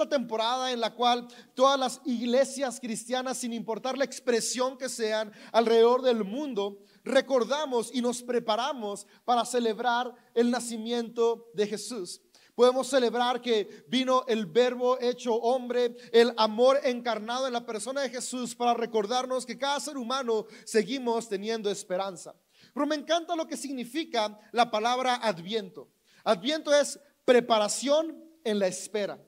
la 0.00 0.08
temporada 0.08 0.72
en 0.72 0.80
la 0.80 0.94
cual 0.94 1.28
todas 1.54 1.78
las 1.78 2.00
iglesias 2.04 2.80
cristianas, 2.80 3.38
sin 3.38 3.52
importar 3.52 3.96
la 3.96 4.04
expresión 4.04 4.76
que 4.76 4.88
sean 4.88 5.32
alrededor 5.52 6.02
del 6.02 6.24
mundo, 6.24 6.78
recordamos 7.04 7.90
y 7.94 8.02
nos 8.02 8.22
preparamos 8.22 9.06
para 9.24 9.44
celebrar 9.44 10.12
el 10.34 10.50
nacimiento 10.50 11.50
de 11.54 11.66
Jesús. 11.66 12.20
Podemos 12.54 12.88
celebrar 12.88 13.40
que 13.40 13.84
vino 13.88 14.24
el 14.26 14.46
verbo 14.46 15.00
hecho 15.00 15.34
hombre, 15.34 15.96
el 16.12 16.34
amor 16.36 16.80
encarnado 16.84 17.46
en 17.46 17.52
la 17.52 17.64
persona 17.64 18.02
de 18.02 18.10
Jesús 18.10 18.54
para 18.54 18.74
recordarnos 18.74 19.46
que 19.46 19.56
cada 19.56 19.80
ser 19.80 19.96
humano 19.96 20.46
seguimos 20.64 21.28
teniendo 21.28 21.70
esperanza. 21.70 22.34
Pero 22.74 22.86
me 22.86 22.96
encanta 22.96 23.36
lo 23.36 23.46
que 23.46 23.56
significa 23.56 24.38
la 24.52 24.70
palabra 24.70 25.14
adviento. 25.16 25.88
Adviento 26.24 26.74
es 26.74 27.00
preparación 27.24 28.22
en 28.44 28.58
la 28.58 28.66
espera. 28.66 29.18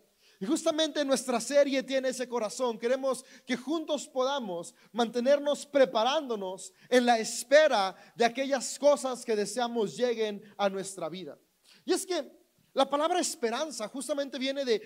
Y 0.42 0.44
justamente 0.44 1.04
nuestra 1.04 1.40
serie 1.40 1.84
tiene 1.84 2.08
ese 2.08 2.28
corazón. 2.28 2.76
Queremos 2.76 3.24
que 3.46 3.56
juntos 3.56 4.08
podamos 4.08 4.74
mantenernos 4.90 5.64
preparándonos 5.64 6.72
en 6.88 7.06
la 7.06 7.20
espera 7.20 7.94
de 8.16 8.24
aquellas 8.24 8.76
cosas 8.76 9.24
que 9.24 9.36
deseamos 9.36 9.96
lleguen 9.96 10.42
a 10.58 10.68
nuestra 10.68 11.08
vida. 11.08 11.38
Y 11.84 11.92
es 11.92 12.04
que 12.04 12.28
la 12.72 12.90
palabra 12.90 13.20
esperanza 13.20 13.86
justamente 13.86 14.36
viene 14.36 14.64
de, 14.64 14.80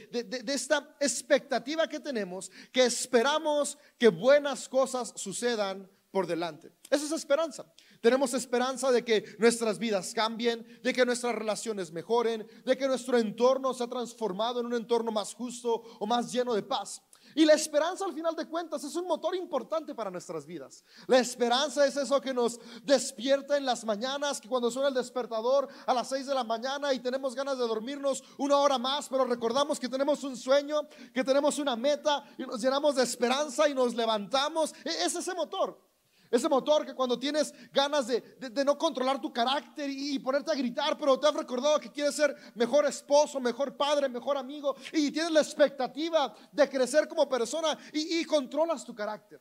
de, 0.45 0.53
esta 0.53 0.95
expectativa 1.01 1.89
que 1.89 2.01
tenemos, 2.01 2.53
que 2.71 2.85
esperamos 2.85 3.79
que 3.97 4.09
buenas 4.09 4.69
cosas 4.69 5.15
sucedan 5.17 5.91
por 6.11 6.27
delante. 6.27 6.71
Esa 6.91 7.07
es 7.07 7.13
esperanza. 7.13 7.65
Tenemos 8.07 8.35
esperanza 8.35 8.93
de 8.93 9.05
que 9.05 9.35
nuestras 9.41 9.81
vidas 9.81 10.15
cambien, 10.15 10.65
de 10.81 10.93
que 10.93 11.05
nuestras 11.05 11.35
relaciones 11.35 11.91
mejoren, 11.91 12.47
de 12.65 12.77
que 12.77 12.87
nuestro 12.87 13.19
entorno 13.19 13.75
sea 13.75 13.89
transformado 13.89 14.61
en 14.61 14.67
un 14.67 14.75
entorno 14.75 15.11
más 15.11 15.35
justo 15.35 15.83
o 15.99 16.07
más 16.07 16.31
lleno 16.31 16.55
de 16.55 16.63
paz. 16.63 17.03
Y 17.35 17.45
la 17.45 17.55
esperanza 17.55 18.05
al 18.05 18.15
final 18.15 18.37
de 18.37 18.47
cuentas 18.47 18.85
es 18.85 18.95
un 18.95 19.09
motor 19.09 19.35
importante 19.35 19.93
para 19.93 20.09
nuestras 20.09 20.47
vidas. 20.47 20.85
La 21.09 21.19
esperanza 21.19 21.85
es 21.85 21.97
eso 21.97 22.21
que 22.21 22.33
nos 22.33 22.61
despierta 22.85 23.57
en 23.57 23.67
las 23.67 23.85
mañanas, 23.85 24.41
que 24.41 24.49
cuando 24.49 24.71
suena 24.71 24.87
el 24.87 24.95
despertador 24.95 25.67
a 25.85 25.93
las 25.93 26.09
6 26.09 26.27
de 26.27 26.35
la 26.37 26.45
mañana 26.45 26.95
y 26.95 27.01
tenemos 27.01 27.35
ganas 27.35 27.59
de 27.59 27.67
dormirnos 27.67 28.23
una 28.39 28.59
hora 28.59 28.79
más, 28.79 29.09
pero 29.09 29.25
recordamos 29.25 29.81
que 29.81 29.89
tenemos 29.89 30.23
un 30.23 30.37
sueño, 30.37 30.83
que 31.13 31.25
tenemos 31.25 31.59
una 31.59 31.75
meta 31.75 32.25
y 32.39 32.45
nos 32.45 32.63
llenamos 32.63 32.95
de 32.95 33.03
esperanza 33.03 33.69
y 33.69 33.75
nos 33.75 33.97
levantamos. 33.97 34.73
E-, 34.85 35.05
es 35.05 35.17
ese 35.17 35.35
motor. 35.35 35.85
Ese 36.31 36.49
motor 36.49 36.85
que 36.85 36.95
cuando 36.95 37.19
tienes 37.19 37.53
ganas 37.73 38.07
de, 38.07 38.65
no 38.65 38.77
controlar 38.77 39.21
tu 39.21 39.33
carácter 39.33 39.89
y, 39.91 40.19
ponerte 40.19 40.51
a 40.51 40.55
gritar, 40.55 40.97
pero 40.99 41.19
te 41.19 41.29
has 41.29 41.35
recordado 41.35 41.79
que 41.79 41.91
quieres 41.91 42.15
ser 42.15 42.35
mejor 42.55 42.87
esposo, 42.87 43.41
mejor 43.41 43.77
padre, 43.77 44.09
mejor 44.09 44.37
amigo 44.37 44.77
y 44.93 45.11
tienes 45.11 45.33
la 45.33 45.41
expectativa 45.41 46.35
de 46.53 46.69
crecer 46.69 47.09
como 47.09 47.29
persona 47.29 47.79
y, 47.93 48.25
controlas 48.25 48.85
tu 48.85 48.95
carácter. 48.95 49.41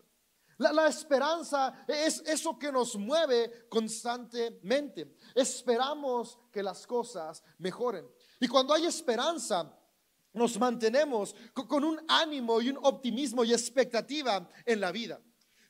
La, 0.57 0.87
esperanza 0.87 1.85
es 1.87 2.23
eso 2.25 2.57
que 2.57 2.71
nos 2.71 2.95
mueve 2.95 3.67
constantemente. 3.67 5.15
Esperamos 5.33 6.39
que 6.51 6.63
las 6.63 6.87
cosas 6.87 7.43
mejoren. 7.57 8.07
Y 8.39 8.47
cuando 8.47 8.73
hay 8.73 8.85
esperanza, 8.85 9.77
nos 10.33 10.57
mantenemos 10.59 11.35
con 11.53 11.83
un 11.83 11.99
ánimo 12.07 12.61
y 12.61 12.69
un 12.69 12.79
optimismo 12.83 13.43
y 13.43 13.53
expectativa 13.53 14.47
en 14.65 14.79
la 14.79 14.91
vida. 14.91 15.19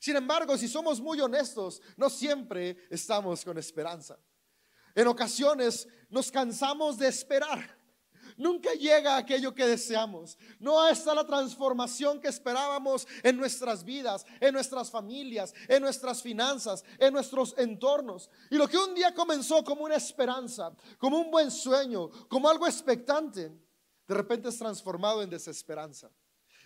Sin 0.05 0.15
embargo, 0.15 0.55
si 0.55 0.67
somos 0.67 1.01
muy 1.01 1.19
honestos, 1.19 1.81
no 1.97 2.11
siempre 2.11 2.77
estamos 2.91 3.43
con 3.43 3.57
esperanza. 3.57 4.19
En 4.93 5.07
ocasiones 5.07 5.87
nos 6.11 6.29
cansamos 6.29 6.99
de 6.99 7.07
esperar. 7.07 7.75
Nunca 8.37 8.71
llega 8.73 9.17
aquello 9.17 9.55
que 9.55 9.65
deseamos. 9.65 10.37
No 10.59 10.87
está 10.87 11.15
la 11.15 11.25
transformación 11.25 12.21
que 12.21 12.27
esperábamos 12.27 13.07
en 13.23 13.35
nuestras 13.35 13.83
vidas, 13.83 14.27
en 14.39 14.53
nuestras 14.53 14.91
familias, 14.91 15.55
en 15.67 15.81
nuestras 15.81 16.21
finanzas, 16.21 16.83
en 16.99 17.11
nuestros 17.11 17.55
entornos. 17.57 18.29
Y 18.51 18.57
lo 18.57 18.67
que 18.67 18.77
un 18.77 18.93
día 18.93 19.11
comenzó 19.11 19.63
como 19.63 19.85
una 19.85 19.95
esperanza, 19.95 20.71
como 20.99 21.17
un 21.17 21.31
buen 21.31 21.49
sueño, 21.49 22.11
como 22.27 22.47
algo 22.47 22.67
expectante, 22.67 23.51
de 24.07 24.13
repente 24.13 24.49
es 24.49 24.57
transformado 24.59 25.23
en 25.23 25.31
desesperanza. 25.31 26.11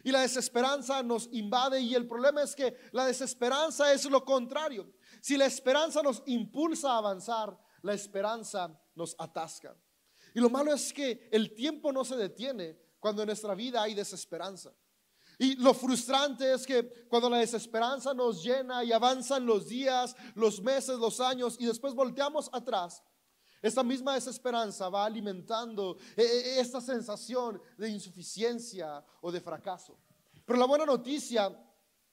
Y 0.03 0.11
la 0.11 0.21
desesperanza 0.21 1.03
nos 1.03 1.29
invade 1.31 1.81
y 1.81 1.95
el 1.95 2.07
problema 2.07 2.43
es 2.43 2.55
que 2.55 2.75
la 2.91 3.05
desesperanza 3.05 3.91
es 3.91 4.05
lo 4.05 4.23
contrario. 4.23 4.91
Si 5.21 5.37
la 5.37 5.45
esperanza 5.45 6.01
nos 6.01 6.23
impulsa 6.25 6.93
a 6.93 6.97
avanzar, 6.97 7.57
la 7.81 7.93
esperanza 7.93 8.79
nos 8.95 9.15
atasca. 9.17 9.75
Y 10.33 10.39
lo 10.39 10.49
malo 10.49 10.73
es 10.73 10.93
que 10.93 11.27
el 11.31 11.53
tiempo 11.53 11.91
no 11.91 12.05
se 12.05 12.15
detiene 12.15 12.77
cuando 12.99 13.23
en 13.23 13.27
nuestra 13.27 13.55
vida 13.55 13.81
hay 13.81 13.93
desesperanza. 13.93 14.73
Y 15.37 15.55
lo 15.55 15.73
frustrante 15.73 16.53
es 16.53 16.65
que 16.65 17.07
cuando 17.07 17.29
la 17.29 17.37
desesperanza 17.37 18.13
nos 18.13 18.43
llena 18.43 18.83
y 18.83 18.91
avanzan 18.91 19.45
los 19.45 19.67
días, 19.69 20.15
los 20.35 20.61
meses, 20.61 20.99
los 20.99 21.21
años 21.21 21.55
y 21.59 21.65
después 21.65 21.93
volteamos 21.93 22.49
atrás, 22.51 23.01
esta 23.61 23.83
misma 23.83 24.13
desesperanza 24.13 24.89
va 24.89 25.05
alimentando 25.05 25.97
eh, 26.15 26.23
eh, 26.23 26.59
esta 26.59 26.79
sensación 26.79 27.61
de 27.77 27.89
insuficiencia 27.89 29.03
o 29.21 29.31
de 29.31 29.41
fracaso. 29.41 29.97
Pero 30.45 30.59
la 30.59 30.65
buena 30.65 30.85
noticia 30.85 31.55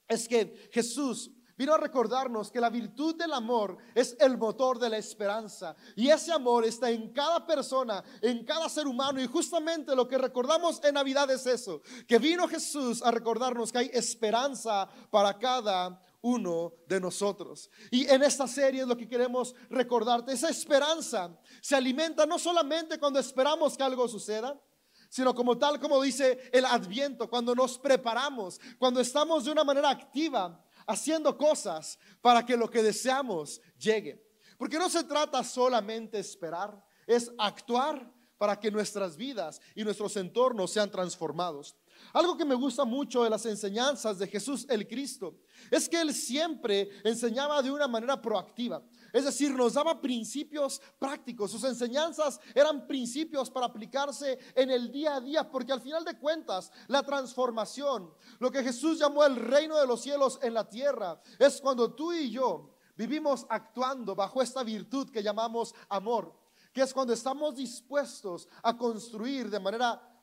es 0.08 0.28
que 0.28 0.68
Jesús 0.72 1.30
vino 1.56 1.72
a 1.72 1.78
recordarnos 1.78 2.50
que 2.50 2.60
la 2.60 2.70
virtud 2.70 3.16
del 3.16 3.32
amor 3.32 3.78
es 3.94 4.16
el 4.20 4.36
motor 4.36 4.78
de 4.78 4.90
la 4.90 4.98
esperanza. 4.98 5.74
Y 5.94 6.08
ese 6.08 6.32
amor 6.32 6.64
está 6.64 6.90
en 6.90 7.12
cada 7.12 7.46
persona, 7.46 8.04
en 8.20 8.44
cada 8.44 8.68
ser 8.68 8.86
humano. 8.86 9.20
Y 9.20 9.26
justamente 9.26 9.96
lo 9.96 10.06
que 10.06 10.18
recordamos 10.18 10.82
en 10.84 10.94
Navidad 10.94 11.30
es 11.30 11.46
eso, 11.46 11.80
que 12.06 12.18
vino 12.18 12.46
Jesús 12.46 13.02
a 13.02 13.10
recordarnos 13.10 13.72
que 13.72 13.78
hay 13.78 13.90
esperanza 13.92 14.88
para 15.10 15.38
cada 15.38 16.00
uno 16.26 16.74
de 16.88 17.00
nosotros. 17.00 17.70
Y 17.88 18.04
en 18.08 18.24
esta 18.24 18.48
serie 18.48 18.82
es 18.82 18.88
lo 18.88 18.96
que 18.96 19.08
queremos 19.08 19.54
recordarte. 19.70 20.32
Esa 20.32 20.48
esperanza 20.48 21.38
se 21.60 21.76
alimenta 21.76 22.26
no 22.26 22.36
solamente 22.36 22.98
cuando 22.98 23.20
esperamos 23.20 23.76
que 23.76 23.84
algo 23.84 24.08
suceda, 24.08 24.60
sino 25.08 25.32
como 25.36 25.56
tal 25.56 25.78
como 25.78 26.02
dice 26.02 26.50
el 26.52 26.64
adviento, 26.64 27.30
cuando 27.30 27.54
nos 27.54 27.78
preparamos, 27.78 28.60
cuando 28.76 29.00
estamos 29.00 29.44
de 29.44 29.52
una 29.52 29.62
manera 29.62 29.88
activa 29.88 30.64
haciendo 30.88 31.38
cosas 31.38 31.96
para 32.20 32.44
que 32.44 32.56
lo 32.56 32.68
que 32.68 32.82
deseamos 32.82 33.60
llegue. 33.78 34.20
Porque 34.58 34.78
no 34.78 34.88
se 34.90 35.04
trata 35.04 35.44
solamente 35.44 36.18
esperar, 36.18 36.84
es 37.06 37.30
actuar 37.38 38.12
para 38.36 38.58
que 38.58 38.72
nuestras 38.72 39.16
vidas 39.16 39.60
y 39.76 39.84
nuestros 39.84 40.16
entornos 40.16 40.72
sean 40.72 40.90
transformados. 40.90 41.76
Algo 42.12 42.36
que 42.36 42.44
me 42.44 42.54
gusta 42.54 42.84
mucho 42.84 43.24
de 43.24 43.30
las 43.30 43.44
enseñanzas 43.46 44.18
de 44.18 44.26
Jesús 44.26 44.66
el 44.68 44.86
Cristo 44.88 45.36
es 45.70 45.88
que 45.88 46.00
Él 46.00 46.14
siempre 46.14 46.88
enseñaba 47.04 47.62
de 47.62 47.70
una 47.70 47.88
manera 47.88 48.20
proactiva. 48.20 48.82
Es 49.12 49.24
decir, 49.24 49.52
nos 49.52 49.74
daba 49.74 50.00
principios 50.00 50.80
prácticos. 50.98 51.50
Sus 51.50 51.64
enseñanzas 51.64 52.40
eran 52.54 52.86
principios 52.86 53.50
para 53.50 53.66
aplicarse 53.66 54.38
en 54.54 54.70
el 54.70 54.90
día 54.90 55.16
a 55.16 55.20
día, 55.20 55.50
porque 55.50 55.72
al 55.72 55.80
final 55.80 56.04
de 56.04 56.18
cuentas, 56.18 56.70
la 56.88 57.02
transformación, 57.02 58.12
lo 58.38 58.50
que 58.50 58.62
Jesús 58.62 58.98
llamó 58.98 59.24
el 59.24 59.36
reino 59.36 59.78
de 59.78 59.86
los 59.86 60.02
cielos 60.02 60.38
en 60.42 60.54
la 60.54 60.68
tierra, 60.68 61.20
es 61.38 61.60
cuando 61.60 61.94
tú 61.94 62.12
y 62.12 62.30
yo 62.30 62.76
vivimos 62.96 63.46
actuando 63.48 64.14
bajo 64.14 64.42
esta 64.42 64.62
virtud 64.62 65.10
que 65.10 65.22
llamamos 65.22 65.74
amor, 65.88 66.34
que 66.72 66.82
es 66.82 66.92
cuando 66.92 67.12
estamos 67.12 67.54
dispuestos 67.56 68.48
a 68.62 68.76
construir 68.76 69.48
de 69.50 69.60
manera 69.60 70.15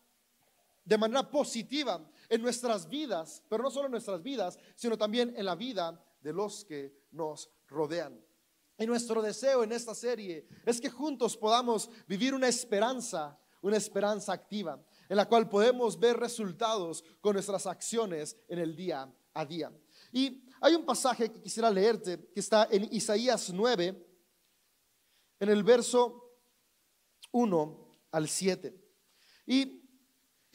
de 0.85 0.97
manera 0.97 1.29
positiva 1.29 2.05
en 2.29 2.41
nuestras 2.41 2.88
vidas, 2.89 3.44
pero 3.49 3.63
no 3.63 3.71
solo 3.71 3.85
en 3.85 3.91
nuestras 3.91 4.21
vidas, 4.21 4.57
sino 4.75 4.97
también 4.97 5.33
en 5.38 5.45
la 5.45 5.55
vida 5.55 6.03
de 6.21 6.33
los 6.33 6.66
que 6.66 6.94
nos 7.11 7.49
rodean. 7.67 8.19
Y 8.77 8.85
nuestro 8.85 9.21
deseo 9.21 9.63
en 9.63 9.71
esta 9.71 9.94
serie 9.94 10.47
es 10.66 10.81
que 10.81 10.89
juntos 10.89 11.38
podamos 11.38 11.89
vivir 12.07 12.33
una 12.33 12.47
esperanza, 12.47 13.39
una 13.61 13.77
esperanza 13.77 14.33
activa, 14.33 14.83
en 15.07 15.17
la 15.17 15.27
cual 15.27 15.47
podemos 15.47 15.99
ver 15.99 16.17
resultados 16.17 17.03
con 17.21 17.33
nuestras 17.33 17.68
acciones 17.68 18.36
en 18.47 18.59
el 18.59 18.75
día 18.75 19.13
a 19.33 19.45
día. 19.45 19.71
Y 20.12 20.44
hay 20.59 20.75
un 20.75 20.86
pasaje 20.86 21.31
que 21.31 21.41
quisiera 21.41 21.69
leerte 21.69 22.29
que 22.33 22.39
está 22.39 22.68
en 22.71 22.88
Isaías 22.91 23.51
9, 23.53 24.07
en 25.39 25.50
el 25.50 25.63
verso 25.63 26.39
1 27.31 27.88
al 28.12 28.27
7. 28.27 28.75
Y 29.45 29.82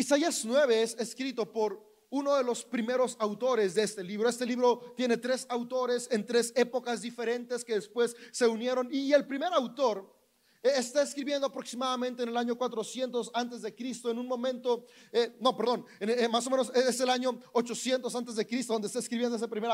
Isaías 0.00 0.44
9 0.44 0.80
es 0.80 0.94
escrito 1.00 1.50
por 1.50 1.84
uno 2.10 2.36
de 2.36 2.44
los 2.44 2.64
primeros 2.64 3.16
autores 3.18 3.74
de 3.74 3.82
este 3.82 4.04
libro. 4.04 4.28
Este 4.28 4.46
libro 4.46 4.94
tiene 4.96 5.16
tres 5.16 5.44
autores 5.50 6.06
en 6.12 6.24
tres 6.24 6.52
épocas 6.54 7.02
diferentes 7.02 7.64
que 7.64 7.74
después 7.74 8.14
se 8.30 8.46
unieron. 8.46 8.88
Y 8.92 9.12
el 9.12 9.26
primer 9.26 9.52
autor 9.52 10.08
eh, 10.62 10.70
está 10.76 11.02
escribiendo 11.02 11.48
aproximadamente 11.48 12.22
en 12.22 12.28
el 12.28 12.36
año 12.36 12.56
400 12.56 13.32
antes 13.34 13.60
de 13.60 13.74
Cristo, 13.74 14.08
en 14.08 14.20
un 14.20 14.28
momento, 14.28 14.86
eh, 15.10 15.36
no, 15.40 15.56
perdón, 15.56 15.84
eh, 15.98 16.28
más 16.28 16.46
o 16.46 16.50
menos 16.50 16.70
es 16.76 17.00
el 17.00 17.10
año 17.10 17.36
800 17.52 18.14
antes 18.14 18.36
de 18.36 18.46
Cristo, 18.46 18.74
donde 18.74 18.86
está 18.86 19.00
escribiendo 19.00 19.36
ese 19.36 19.48
primer 19.48 19.72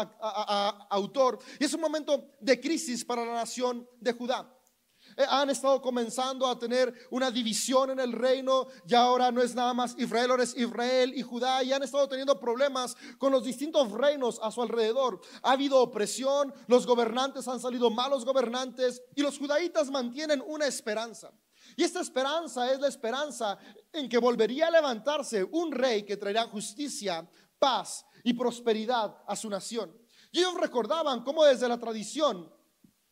autor. 0.88 1.38
Y 1.60 1.64
es 1.64 1.74
un 1.74 1.82
momento 1.82 2.30
de 2.40 2.58
crisis 2.58 3.04
para 3.04 3.26
la 3.26 3.34
nación 3.34 3.86
de 4.00 4.12
Judá. 4.12 4.53
Eh, 5.16 5.24
han 5.28 5.50
estado 5.50 5.80
comenzando 5.80 6.46
a 6.46 6.58
tener 6.58 6.92
una 7.10 7.30
división 7.30 7.90
en 7.90 8.00
el 8.00 8.12
reino. 8.12 8.66
Ya 8.84 9.02
ahora 9.02 9.30
no 9.30 9.42
es 9.42 9.54
nada 9.54 9.74
más 9.74 9.94
Israel, 9.98 10.30
ahora 10.30 10.44
es 10.44 10.56
Israel 10.56 11.12
y 11.14 11.22
Judá. 11.22 11.62
Y 11.62 11.72
han 11.72 11.82
estado 11.82 12.08
teniendo 12.08 12.38
problemas 12.38 12.96
con 13.18 13.32
los 13.32 13.44
distintos 13.44 13.90
reinos 13.92 14.40
a 14.42 14.50
su 14.50 14.62
alrededor. 14.62 15.20
Ha 15.42 15.52
habido 15.52 15.80
opresión, 15.80 16.52
los 16.66 16.86
gobernantes 16.86 17.48
han 17.48 17.60
salido 17.60 17.90
malos 17.90 18.24
gobernantes 18.24 19.02
y 19.14 19.22
los 19.22 19.38
judaítas 19.38 19.90
mantienen 19.90 20.42
una 20.46 20.66
esperanza. 20.66 21.32
Y 21.76 21.82
esta 21.82 22.00
esperanza 22.00 22.72
es 22.72 22.78
la 22.80 22.88
esperanza 22.88 23.58
en 23.92 24.08
que 24.08 24.18
volvería 24.18 24.68
a 24.68 24.70
levantarse 24.70 25.44
un 25.44 25.72
rey 25.72 26.04
que 26.04 26.16
traerá 26.16 26.46
justicia, 26.46 27.28
paz 27.58 28.04
y 28.22 28.34
prosperidad 28.34 29.16
a 29.26 29.34
su 29.34 29.48
nación. 29.48 29.96
Y 30.30 30.40
ellos 30.40 30.54
recordaban 30.60 31.22
cómo 31.22 31.44
desde 31.44 31.68
la 31.68 31.78
tradición 31.78 32.52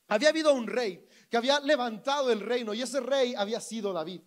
había 0.08 0.28
habido 0.28 0.52
un 0.52 0.66
rey 0.66 1.06
que 1.32 1.38
había 1.38 1.60
levantado 1.60 2.30
el 2.30 2.40
reino 2.40 2.74
y 2.74 2.82
ese 2.82 3.00
rey 3.00 3.34
había 3.34 3.58
sido 3.58 3.90
David. 3.90 4.20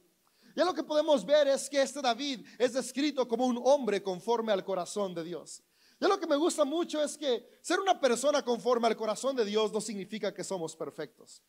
Ya 0.55 0.65
lo 0.65 0.73
que 0.73 0.81
podemos 0.81 1.23
ver 1.23 1.47
es 1.47 1.69
que 1.69 1.79
este 1.79 2.01
David 2.01 2.43
es 2.57 2.73
descrito 2.73 3.27
como 3.27 3.45
un 3.45 3.61
hombre 3.63 4.01
conforme 4.01 4.51
al 4.51 4.65
corazón 4.65 5.13
de 5.13 5.23
Dios. 5.23 5.61
Ya 5.99 6.07
lo 6.07 6.19
que 6.19 6.25
me 6.25 6.35
gusta 6.35 6.65
mucho 6.65 7.03
es 7.03 7.15
que 7.15 7.59
ser 7.61 7.79
una 7.79 8.01
persona 8.01 8.43
conforme 8.43 8.87
al 8.87 8.97
corazón 8.97 9.35
de 9.35 9.45
Dios 9.45 9.71
no 9.71 9.81
significa 9.81 10.33
que 10.33 10.43
somos 10.43 10.75
perfectos. 10.75 11.43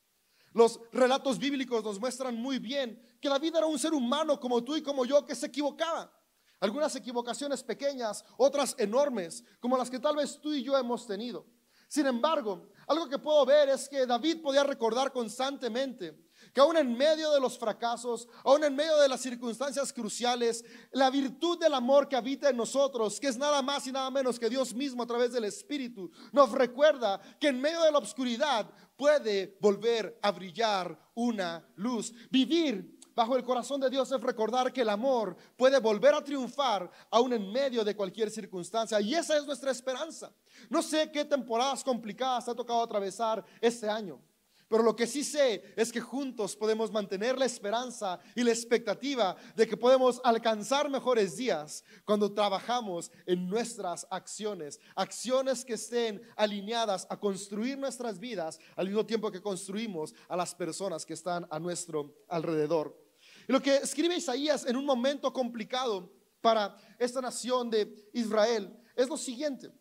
Los 0.52 0.78
relatos 0.92 1.38
bíblicos 1.38 1.82
nos 1.82 1.98
muestran 1.98 2.36
muy 2.36 2.58
bien 2.58 3.16
que 3.18 3.30
David 3.30 3.56
era 3.56 3.64
un 3.64 3.78
ser 3.78 3.94
humano 3.94 4.38
como 4.38 4.62
tú 4.62 4.76
y 4.76 4.82
como 4.82 5.06
yo 5.06 5.24
que 5.24 5.34
se 5.34 5.46
equivocaba. 5.46 6.12
Algunas 6.60 6.94
equivocaciones 6.96 7.62
pequeñas, 7.62 8.26
otras 8.36 8.74
enormes, 8.76 9.42
como 9.58 9.78
las 9.78 9.88
que 9.88 10.00
tal 10.00 10.16
vez 10.16 10.38
tú 10.38 10.52
y 10.52 10.62
yo 10.62 10.76
hemos 10.76 11.06
tenido. 11.06 11.46
Sin 11.88 12.06
embargo, 12.06 12.68
algo 12.86 13.08
que 13.08 13.18
puedo 13.18 13.44
ver 13.44 13.68
es 13.68 13.88
que 13.88 14.06
David 14.06 14.42
podía 14.42 14.64
recordar 14.64 15.12
constantemente 15.12 16.26
que 16.52 16.60
aún 16.60 16.76
en 16.76 16.96
medio 16.96 17.32
de 17.32 17.40
los 17.40 17.58
fracasos, 17.58 18.28
aún 18.42 18.64
en 18.64 18.74
medio 18.74 18.96
de 18.96 19.08
las 19.08 19.20
circunstancias 19.20 19.92
cruciales, 19.92 20.64
la 20.90 21.10
virtud 21.10 21.58
del 21.58 21.74
amor 21.74 22.08
que 22.08 22.16
habita 22.16 22.48
en 22.48 22.56
nosotros, 22.56 23.20
que 23.20 23.28
es 23.28 23.36
nada 23.36 23.60
más 23.60 23.86
y 23.86 23.92
nada 23.92 24.10
menos 24.10 24.38
que 24.38 24.48
Dios 24.48 24.74
mismo 24.74 25.02
a 25.02 25.06
través 25.06 25.32
del 25.32 25.44
Espíritu, 25.44 26.10
nos 26.32 26.52
recuerda 26.52 27.20
que 27.38 27.48
en 27.48 27.60
medio 27.60 27.82
de 27.82 27.92
la 27.92 27.98
oscuridad 27.98 28.70
puede 28.96 29.58
volver 29.60 30.18
a 30.22 30.30
brillar 30.30 30.98
una 31.14 31.66
luz. 31.76 32.14
Vivir 32.30 32.95
bajo 33.16 33.34
el 33.34 33.42
corazón 33.42 33.80
de 33.80 33.88
Dios 33.88 34.12
es 34.12 34.20
recordar 34.20 34.72
que 34.72 34.82
el 34.82 34.90
amor 34.90 35.34
puede 35.56 35.80
volver 35.80 36.14
a 36.14 36.22
triunfar 36.22 36.90
aún 37.10 37.32
en 37.32 37.50
medio 37.50 37.82
de 37.82 37.96
cualquier 37.96 38.30
circunstancia. 38.30 39.00
Y 39.00 39.14
esa 39.14 39.38
es 39.38 39.46
nuestra 39.46 39.70
esperanza. 39.70 40.30
No 40.68 40.82
sé 40.82 41.10
qué 41.10 41.24
temporadas 41.24 41.82
complicadas 41.82 42.48
ha 42.48 42.54
tocado 42.54 42.82
atravesar 42.82 43.42
este 43.60 43.88
año. 43.88 44.20
Pero 44.68 44.82
lo 44.82 44.96
que 44.96 45.06
sí 45.06 45.22
sé 45.22 45.62
es 45.76 45.92
que 45.92 46.00
juntos 46.00 46.56
podemos 46.56 46.90
mantener 46.90 47.38
la 47.38 47.44
esperanza 47.44 48.18
y 48.34 48.42
la 48.42 48.50
expectativa 48.50 49.36
de 49.54 49.66
que 49.66 49.76
podemos 49.76 50.20
alcanzar 50.24 50.90
mejores 50.90 51.36
días 51.36 51.84
cuando 52.04 52.32
trabajamos 52.32 53.12
en 53.26 53.48
nuestras 53.48 54.06
acciones, 54.10 54.80
acciones 54.96 55.64
que 55.64 55.74
estén 55.74 56.20
alineadas 56.34 57.06
a 57.08 57.16
construir 57.16 57.78
nuestras 57.78 58.18
vidas 58.18 58.58
al 58.74 58.88
mismo 58.88 59.06
tiempo 59.06 59.30
que 59.30 59.40
construimos 59.40 60.12
a 60.28 60.36
las 60.36 60.52
personas 60.52 61.06
que 61.06 61.14
están 61.14 61.46
a 61.48 61.60
nuestro 61.60 62.12
alrededor. 62.28 63.05
Y 63.48 63.52
lo 63.52 63.62
que 63.62 63.76
escribe 63.76 64.16
Isaías 64.16 64.66
en 64.66 64.76
un 64.76 64.84
momento 64.84 65.32
complicado 65.32 66.12
para 66.40 66.76
esta 66.98 67.20
nación 67.20 67.70
de 67.70 68.10
Israel 68.12 68.76
es 68.94 69.08
lo 69.08 69.16
siguiente. 69.16 69.72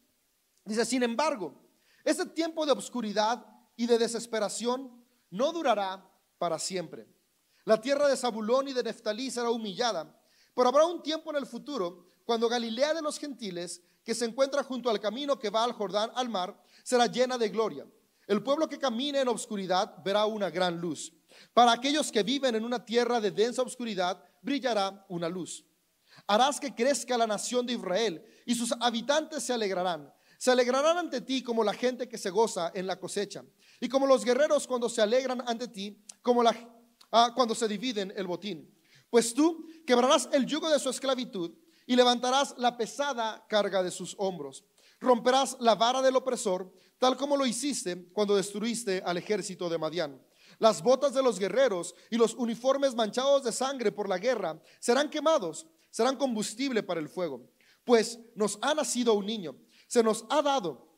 Dice, 0.63 0.85
sin 0.85 1.03
embargo, 1.03 1.62
este 2.03 2.25
tiempo 2.25 2.65
de 2.65 2.71
oscuridad 2.71 3.45
y 3.75 3.85
de 3.88 3.97
desesperación 3.97 5.03
no 5.29 5.51
durará 5.51 6.07
para 6.38 6.59
siempre. 6.59 7.07
La 7.65 7.81
tierra 7.81 8.07
de 8.07 8.17
Zabulón 8.17 8.67
y 8.67 8.73
de 8.73 8.83
Neftalí 8.83 9.31
será 9.31 9.50
humillada, 9.50 10.19
pero 10.53 10.69
habrá 10.69 10.85
un 10.85 11.01
tiempo 11.01 11.31
en 11.31 11.38
el 11.38 11.45
futuro 11.45 12.07
cuando 12.25 12.50
Galilea 12.50 12.94
de 12.94 13.01
los 13.01 13.19
gentiles, 13.19 13.81
que 14.03 14.15
se 14.15 14.25
encuentra 14.25 14.63
junto 14.63 14.89
al 14.89 15.00
camino 15.00 15.39
que 15.39 15.50
va 15.50 15.63
al 15.63 15.73
Jordán, 15.73 16.12
al 16.15 16.29
mar, 16.29 16.59
será 16.83 17.07
llena 17.07 17.38
de 17.38 17.50
gloria. 17.50 17.85
El 18.27 18.42
pueblo 18.42 18.68
que 18.68 18.80
camina 18.80 19.22
en 19.22 19.27
obscuridad 19.27 20.04
verá 20.04 20.25
una 20.25 20.50
gran 20.50 20.80
luz. 20.80 21.13
Para 21.54 21.74
aquellos 21.74 22.12
que 22.12 22.24
viven 22.24 22.56
en 22.56 22.66
una 22.66 22.83
tierra 22.83 23.19
de 23.19 23.31
densa 23.31 23.62
obscuridad, 23.62 24.24
brillará 24.42 25.06
una 25.10 25.30
luz. 25.30 25.66
Harás 26.27 26.60
que 26.60 26.74
crezca 26.74 27.18
la 27.18 27.27
nación 27.27 27.66
de 27.66 27.74
Israel 27.74 28.25
y 28.45 28.56
sus 28.56 28.74
habitantes 28.80 29.44
se 29.44 29.54
alegrarán. 29.54 30.12
Se 30.38 30.51
alegrarán 30.51 30.98
ante 30.98 31.22
ti 31.22 31.44
como 31.44 31.63
la 31.63 31.74
gente 31.74 32.10
que 32.10 32.18
se 32.18 32.30
goza 32.30 32.72
en 32.74 32.88
la 32.88 33.00
cosecha 33.00 33.44
y 33.80 33.89
como 33.89 34.07
los 34.07 34.24
guerreros 34.24 34.68
cuando 34.68 34.89
se 34.89 35.01
alegran 35.01 35.44
ante 35.48 35.68
ti, 35.68 36.04
como 36.22 36.44
la, 36.44 36.56
ah, 37.12 37.31
cuando 37.36 37.56
se 37.56 37.68
dividen 37.68 38.13
el 38.16 38.27
botín. 38.27 38.74
Pues 39.10 39.33
tú 39.33 39.66
quebrarás 39.86 40.30
el 40.33 40.45
yugo 40.45 40.69
de 40.69 40.80
su 40.80 40.89
esclavitud 40.89 41.51
y 41.86 41.95
levantarás 41.95 42.56
la 42.57 42.77
pesada 42.77 43.45
carga 43.48 43.83
de 43.83 43.92
sus 43.92 44.16
hombros. 44.18 44.66
Romperás 45.00 45.57
la 45.60 45.75
vara 45.75 46.01
del 46.01 46.16
opresor, 46.16 46.74
tal 46.97 47.18
como 47.18 47.38
lo 47.38 47.45
hiciste 47.45 48.09
cuando 48.13 48.36
destruiste 48.36 49.01
al 49.06 49.18
ejército 49.18 49.69
de 49.69 49.77
Madián. 49.77 50.21
Las 50.59 50.81
botas 50.81 51.13
de 51.13 51.21
los 51.24 51.39
guerreros 51.39 51.94
y 52.09 52.18
los 52.18 52.33
uniformes 52.33 52.95
manchados 52.95 53.44
de 53.44 53.51
sangre 53.51 53.92
por 53.92 54.07
la 54.07 54.18
guerra 54.18 54.62
serán 54.80 55.09
quemados, 55.09 55.68
serán 55.92 56.15
combustible 56.15 56.83
para 56.83 57.00
el 57.00 57.09
fuego. 57.09 57.50
Pues 57.83 58.19
nos 58.36 58.57
ha 58.62 58.74
nacido 58.74 59.13
un 59.13 59.25
niño, 59.25 59.56
se 59.88 60.01
nos 60.01 60.25
ha 60.30 60.42
dado 60.42 60.95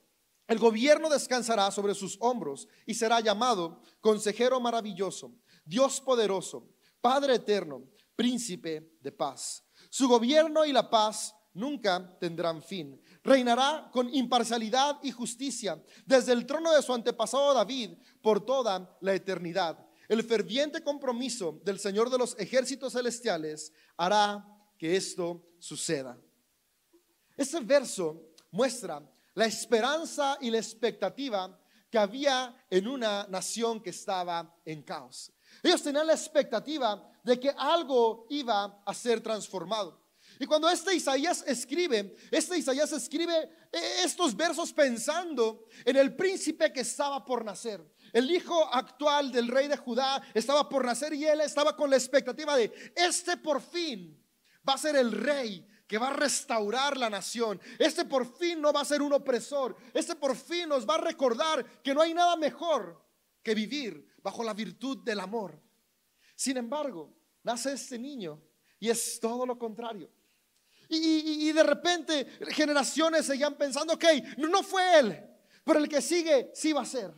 el 0.47 0.59
gobierno 0.59 1.09
descansará 1.09 1.69
sobre 1.71 1.93
sus 1.93 2.17
hombros 2.21 2.69
y 2.85 2.93
será 2.93 3.19
llamado 3.19 3.81
Consejero 3.99 4.61
maravilloso, 4.61 5.33
Dios 5.65 5.99
poderoso, 5.99 6.69
Padre 7.01 7.35
eterno, 7.35 7.83
Príncipe 8.15 8.97
de 9.01 9.11
paz. 9.11 9.63
Su 9.91 10.07
gobierno 10.07 10.65
y 10.65 10.71
la 10.71 10.89
paz 10.89 11.35
nunca 11.53 12.17
tendrán 12.19 12.63
fin. 12.63 12.99
Reinará 13.27 13.89
con 13.91 14.13
imparcialidad 14.15 14.99
y 15.03 15.11
justicia 15.11 15.83
desde 16.05 16.31
el 16.31 16.45
trono 16.45 16.71
de 16.71 16.81
su 16.81 16.93
antepasado 16.93 17.53
David 17.53 17.97
por 18.21 18.45
toda 18.45 18.97
la 19.01 19.13
eternidad. 19.13 19.85
El 20.07 20.23
ferviente 20.23 20.81
compromiso 20.81 21.59
del 21.65 21.77
Señor 21.77 22.09
de 22.09 22.17
los 22.17 22.39
ejércitos 22.39 22.93
celestiales 22.93 23.73
hará 23.97 24.47
que 24.77 24.95
esto 24.95 25.43
suceda. 25.59 26.17
Este 27.35 27.59
verso 27.59 28.29
muestra 28.49 29.05
la 29.33 29.45
esperanza 29.45 30.37
y 30.39 30.49
la 30.49 30.59
expectativa 30.59 31.59
que 31.89 31.97
había 31.97 32.55
en 32.69 32.87
una 32.87 33.27
nación 33.27 33.81
que 33.81 33.89
estaba 33.89 34.55
en 34.63 34.83
caos. 34.83 35.33
Ellos 35.61 35.83
tenían 35.83 36.07
la 36.07 36.13
expectativa 36.13 37.11
de 37.25 37.37
que 37.37 37.49
algo 37.49 38.25
iba 38.29 38.81
a 38.85 38.93
ser 38.93 39.19
transformado. 39.19 40.06
Y 40.39 40.45
cuando 40.45 40.69
este 40.69 40.95
Isaías 40.95 41.43
escribe, 41.47 42.15
este 42.31 42.57
Isaías 42.57 42.91
escribe 42.91 43.49
estos 44.03 44.35
versos 44.35 44.71
pensando 44.73 45.65
en 45.85 45.95
el 45.95 46.15
príncipe 46.15 46.71
que 46.71 46.81
estaba 46.81 47.23
por 47.25 47.43
nacer. 47.43 47.83
El 48.13 48.29
hijo 48.31 48.73
actual 48.73 49.31
del 49.31 49.47
rey 49.47 49.67
de 49.67 49.77
Judá 49.77 50.21
estaba 50.33 50.67
por 50.69 50.85
nacer 50.85 51.13
y 51.13 51.25
él 51.25 51.41
estaba 51.41 51.75
con 51.75 51.89
la 51.89 51.97
expectativa 51.97 52.55
de, 52.55 52.71
este 52.95 53.37
por 53.37 53.61
fin 53.61 54.23
va 54.67 54.73
a 54.73 54.77
ser 54.77 54.95
el 54.95 55.11
rey 55.11 55.65
que 55.87 55.97
va 55.97 56.09
a 56.09 56.13
restaurar 56.13 56.97
la 56.97 57.09
nación. 57.09 57.59
Este 57.79 58.05
por 58.05 58.25
fin 58.37 58.61
no 58.61 58.73
va 58.73 58.81
a 58.81 58.85
ser 58.85 59.01
un 59.01 59.13
opresor. 59.13 59.75
Este 59.93 60.15
por 60.15 60.35
fin 60.35 60.67
nos 60.69 60.87
va 60.87 60.95
a 60.95 61.01
recordar 61.01 61.81
que 61.81 61.93
no 61.93 62.01
hay 62.01 62.13
nada 62.13 62.35
mejor 62.35 63.03
que 63.41 63.55
vivir 63.55 64.05
bajo 64.21 64.43
la 64.43 64.53
virtud 64.53 64.97
del 65.03 65.21
amor. 65.21 65.61
Sin 66.35 66.57
embargo, 66.57 67.15
nace 67.43 67.71
este 67.73 67.97
niño 67.97 68.41
y 68.79 68.89
es 68.89 69.19
todo 69.19 69.45
lo 69.45 69.57
contrario. 69.57 70.11
Y, 70.89 71.51
de 71.51 71.63
repente 71.63 72.25
generaciones 72.49 73.25
seguían 73.25 73.55
pensando, 73.55 73.93
ok, 73.93 74.05
no 74.37 74.63
fue 74.63 74.99
él, 74.99 75.29
pero 75.63 75.79
el 75.79 75.89
que 75.89 76.01
sigue 76.01 76.51
sí 76.53 76.71
va 76.71 76.81
a 76.81 76.85
ser. 76.85 77.13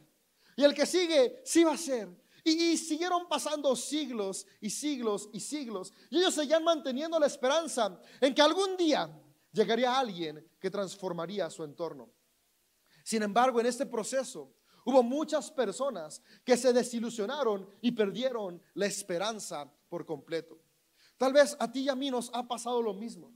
Y 0.56 0.64
el 0.64 0.74
que 0.74 0.86
sigue 0.86 1.42
sí 1.46 1.64
va 1.64 1.74
a 1.74 1.78
ser. 1.78 2.10
Y, 2.44 2.78
siguieron 2.78 3.28
pasando 3.28 3.76
siglos 3.76 4.48
y 4.60 4.70
siglos 4.70 5.30
y 5.34 5.40
siglos. 5.40 5.94
Y 6.10 6.18
ellos 6.18 6.34
seguían 6.34 6.64
manteniendo 6.64 7.20
la 7.20 7.28
esperanza 7.28 8.00
en 8.20 8.34
que 8.34 8.42
algún 8.42 8.76
día 8.76 9.10
llegaría 9.52 9.98
alguien 9.98 10.48
que 10.60 10.72
transformaría 10.72 11.50
su 11.50 11.64
entorno. 11.64 12.10
Sin 13.04 13.24
embargo, 13.24 13.60
en 13.60 13.68
este 13.68 13.86
proceso 13.86 14.54
hubo 14.86 15.04
muchas 15.04 15.52
personas 15.52 16.22
que 16.44 16.58
se 16.58 16.74
desilusionaron 16.74 17.70
y 17.82 17.92
perdieron 17.92 18.62
la 18.74 18.86
esperanza 18.86 19.72
por 19.90 20.06
completo. 20.06 20.60
Tal 21.18 21.34
vez 21.34 21.56
a 21.60 21.72
ti 21.72 21.82
y 21.82 21.90
a 21.90 21.96
mí 21.96 22.10
nos 22.10 22.32
ha 22.34 22.48
pasado 22.48 22.82
lo 22.82 22.94
mismo. 22.94 23.34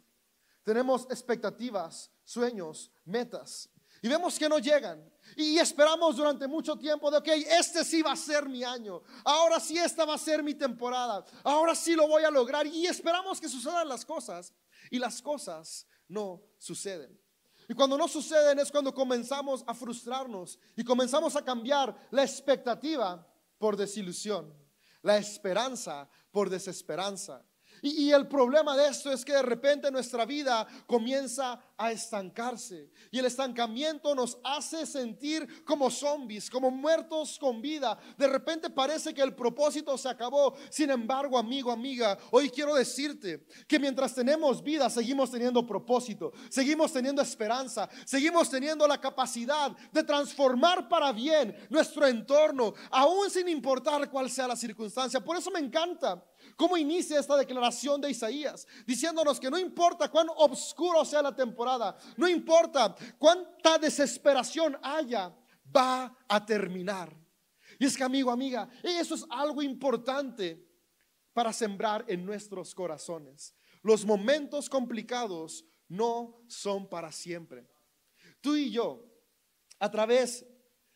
Tenemos 0.64 1.06
expectativas, 1.10 2.10
sueños, 2.24 2.92
metas, 3.06 3.70
y 4.04 4.10
vemos 4.10 4.38
que 4.38 4.50
no 4.50 4.60
llegan. 4.60 5.10
Y 5.38 5.58
esperamos 5.58 6.18
durante 6.18 6.46
mucho 6.46 6.76
tiempo 6.76 7.10
de, 7.10 7.18
ok, 7.20 7.28
este 7.58 7.86
sí 7.86 8.02
va 8.02 8.12
a 8.12 8.18
ser 8.18 8.50
mi 8.50 8.62
año. 8.62 9.02
Ahora 9.24 9.62
sí 9.62 9.78
esta 9.78 10.04
va 10.04 10.16
a 10.16 10.18
ser 10.18 10.44
mi 10.44 10.54
temporada. 10.56 11.24
Ahora 11.42 11.74
sí 11.74 11.96
lo 11.96 12.06
voy 12.06 12.26
a 12.26 12.30
lograr. 12.30 12.68
Y 12.68 12.86
esperamos 12.86 13.40
que 13.40 13.48
sucedan 13.48 13.88
las 13.88 14.04
cosas. 14.04 14.54
Y 14.92 15.00
las 15.00 15.22
cosas 15.22 15.88
no 16.10 16.44
suceden. 16.58 17.18
Y 17.70 17.74
cuando 17.74 17.98
no 17.98 18.10
suceden 18.10 18.60
es 18.60 18.70
cuando 18.70 18.94
comenzamos 18.94 19.64
a 19.66 19.74
frustrarnos 19.74 20.60
y 20.76 20.84
comenzamos 20.84 21.38
a 21.38 21.46
cambiar 21.46 21.96
la 22.12 22.24
expectativa 22.24 23.26
por 23.58 23.78
desilusión. 23.78 24.54
la 25.04 25.18
esperanza 25.18 26.10
por 26.32 26.50
desesperanza. 26.50 27.46
Y, 27.84 28.12
el 28.12 28.30
problema 28.30 28.78
de 28.78 28.88
esto 28.88 29.12
es 29.12 29.26
que 29.26 29.34
de 29.34 29.42
repente 29.42 29.92
nuestra 29.92 30.26
vida 30.26 30.66
comienza 30.88 31.60
a 31.78 31.92
estancarse. 31.92 32.90
Y 33.12 33.20
el 33.20 33.26
estancamiento 33.26 34.16
nos 34.16 34.38
hace 34.42 34.86
sentir 34.86 35.66
como 35.66 35.92
zombies, 35.92 36.50
como 36.50 36.72
muertos 36.72 37.38
con 37.38 37.62
vida. 37.62 37.98
De 38.18 38.28
repente 38.30 38.70
parece 38.70 39.14
que 39.14 39.22
el 39.22 39.36
propósito 39.36 39.98
se 39.98 40.08
acabó. 40.08 40.56
Sin 40.70 40.92
embargo, 40.92 41.38
amigo, 41.38 41.74
amiga, 41.74 42.18
hoy 42.32 42.50
quiero 42.50 42.74
decirte 42.74 43.46
que 43.68 43.80
mientras 43.80 44.16
tenemos 44.16 44.64
vida, 44.64 44.90
seguimos 44.90 45.30
teniendo 45.30 45.68
propósito, 45.68 46.32
seguimos 46.50 46.94
teniendo 46.94 47.22
esperanza, 47.22 47.90
seguimos 48.06 48.50
teniendo 48.50 48.88
la 48.88 49.02
capacidad 49.02 49.76
de 49.92 50.04
transformar 50.04 50.88
para 50.88 51.12
bien 51.12 51.54
nuestro 51.70 52.08
entorno, 52.08 52.74
aún 52.90 53.30
sin 53.30 53.50
importar 53.50 54.10
cuál 54.10 54.30
sea 54.30 54.48
la 54.48 54.56
circunstancia. 54.56 55.20
Por 55.20 55.36
eso 55.36 55.52
me 55.52 55.60
encanta 55.60 56.24
cómo 56.56 56.78
inicia 56.78 57.20
esta 57.20 57.38
declaración 57.38 58.02
de 58.02 58.12
Isaías, 58.12 58.68
diciéndonos 58.86 59.40
que 59.40 59.50
no 59.50 59.58
importa 59.58 60.10
cuán 60.10 60.28
oscuro 60.36 61.04
sea 61.06 61.22
la 61.22 61.36
temporada, 61.36 61.98
no 62.18 62.28
importa 62.28 62.96
cuánta 63.18 63.78
desesperación 63.78 64.78
haya, 64.82 65.36
va 65.76 66.16
a 66.28 66.46
terminar. 66.46 67.16
Y 67.80 67.86
es 67.86 67.98
que, 67.98 68.04
amigo, 68.04 68.32
amiga, 68.32 68.70
eso 68.84 69.16
es 69.16 69.26
algo 69.30 69.62
importante 69.62 70.66
para 71.34 71.52
sembrar 71.52 72.06
en 72.08 72.26
nuestros 72.26 72.74
corazones. 72.76 73.56
Los 73.82 74.06
momentos 74.06 74.70
complicados 74.70 75.66
no 75.88 76.44
son 76.48 76.88
para 76.88 77.12
siempre. 77.12 77.68
Tú 78.40 78.56
y 78.56 78.72
yo, 78.72 79.06
a 79.80 79.90
través 79.90 80.46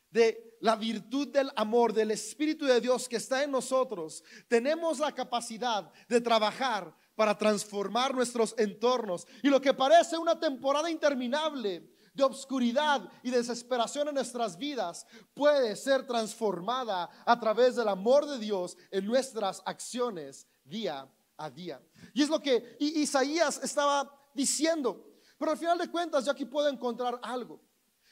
de 0.09 0.46
la 0.61 0.75
virtud 0.75 1.29
del 1.29 1.51
amor 1.55 1.93
del 1.93 2.11
Espíritu 2.11 2.65
de 2.65 2.81
Dios 2.81 3.07
que 3.07 3.17
está 3.17 3.43
en 3.43 3.51
nosotros, 3.51 4.23
tenemos 4.47 4.99
la 4.99 5.13
capacidad 5.13 5.91
de 6.07 6.21
trabajar 6.21 6.95
para 7.15 7.37
transformar 7.37 8.13
nuestros 8.13 8.53
entornos. 8.57 9.27
Y 9.41 9.49
lo 9.49 9.59
que 9.59 9.73
parece 9.73 10.17
una 10.17 10.39
temporada 10.39 10.89
interminable 10.89 11.89
de 12.13 12.23
obscuridad 12.23 13.07
y 13.21 13.29
desesperación 13.29 14.07
en 14.07 14.15
nuestras 14.15 14.57
vidas 14.57 15.05
puede 15.33 15.75
ser 15.75 16.05
transformada 16.07 17.09
a 17.25 17.39
través 17.39 17.75
del 17.75 17.87
amor 17.87 18.25
de 18.25 18.39
Dios 18.39 18.75
en 18.89 19.05
nuestras 19.05 19.61
acciones 19.65 20.47
día 20.63 21.07
a 21.37 21.49
día. 21.49 21.79
Y 22.13 22.23
es 22.23 22.29
lo 22.29 22.41
que 22.41 22.75
Isaías 22.79 23.59
estaba 23.63 24.11
diciendo. 24.33 25.05
Pero 25.37 25.51
al 25.51 25.57
final 25.57 25.77
de 25.77 25.89
cuentas, 25.89 26.25
yo 26.25 26.31
aquí 26.31 26.45
puedo 26.45 26.67
encontrar 26.67 27.19
algo. 27.21 27.61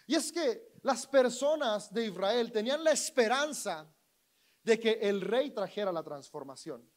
Y 0.07 0.13
es 0.15 0.31
que 0.31 0.74
las 0.85 1.07
personas 1.07 1.91
de 1.91 2.05
Israel 2.05 2.51
tenían 2.51 2.83
la 2.83 2.91
esperanza 2.91 3.91
de 4.61 4.79
que 4.79 4.91
el 5.01 5.19
rey 5.19 5.49
trajera 5.49 5.91
la 5.91 6.03
transformación. 6.03 6.87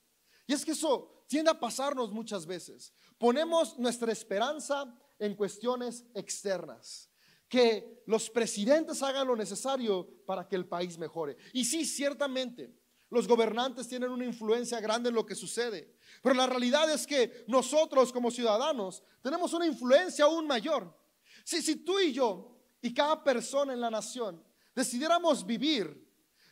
Y 0.47 0.53
es 0.53 0.63
que 0.63 0.73
eso 0.73 1.25
tiende 1.27 1.51
a 1.51 1.59
pasarnos 1.59 2.13
muchas 2.13 2.45
veces. 2.45 2.93
Ponemos 3.17 3.79
nuestra 3.79 4.13
esperanza 4.13 4.95
en 5.19 5.35
cuestiones 5.35 6.05
externas. 6.15 7.09
Que 7.49 8.03
los 8.07 8.29
presidentes 8.29 9.03
hagan 9.03 9.27
lo 9.27 9.35
necesario 9.35 10.07
para 10.27 10.47
que 10.47 10.57
el 10.57 10.69
país 10.69 10.99
mejore. 10.99 11.39
Y 11.55 11.65
sí, 11.65 11.87
ciertamente, 11.87 12.79
los 13.09 13.27
gobernantes 13.27 13.89
tienen 13.89 14.11
una 14.11 14.27
influencia 14.27 14.81
grande 14.81 15.09
en 15.09 15.15
lo 15.15 15.25
que 15.25 15.35
sucede. 15.35 15.97
Pero 16.23 16.35
la 16.35 16.47
realidad 16.47 16.91
es 16.91 17.07
que 17.07 17.47
nosotros 17.49 18.13
como 18.13 18.31
ciudadanos 18.31 19.03
tenemos 19.23 19.55
una 19.55 19.65
influencia 19.67 20.27
aún 20.27 20.47
mayor. 20.47 20.95
Si, 21.43 21.63
si 21.63 21.77
tú 21.77 21.99
y 21.99 22.13
yo 22.13 22.58
y 22.81 22.95
cada 22.95 23.23
persona 23.23 23.73
en 23.73 23.81
la 23.81 23.91
nación 23.91 24.45
decidiéramos 24.75 25.45
vivir 25.45 26.07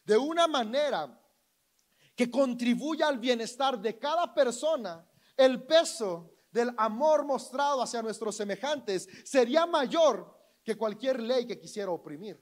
de 0.04 0.16
una 0.16 0.47
manera 0.47 1.21
que 2.14 2.30
contribuya 2.30 3.09
al 3.09 3.18
bienestar 3.18 3.78
de 3.78 3.99
cada 3.99 4.33
persona, 4.35 5.06
el 5.37 5.62
peso 5.64 6.33
del 6.50 6.73
amor 6.78 7.25
mostrado 7.25 7.83
hacia 7.83 8.02
nuestros 8.02 8.37
semejantes 8.37 9.09
sería 9.25 9.66
mayor 9.66 10.35
que 10.64 10.76
cualquier 10.76 11.21
ley 11.21 11.47
que 11.47 11.59
quisiera 11.59 11.90
oprimir. 11.90 12.40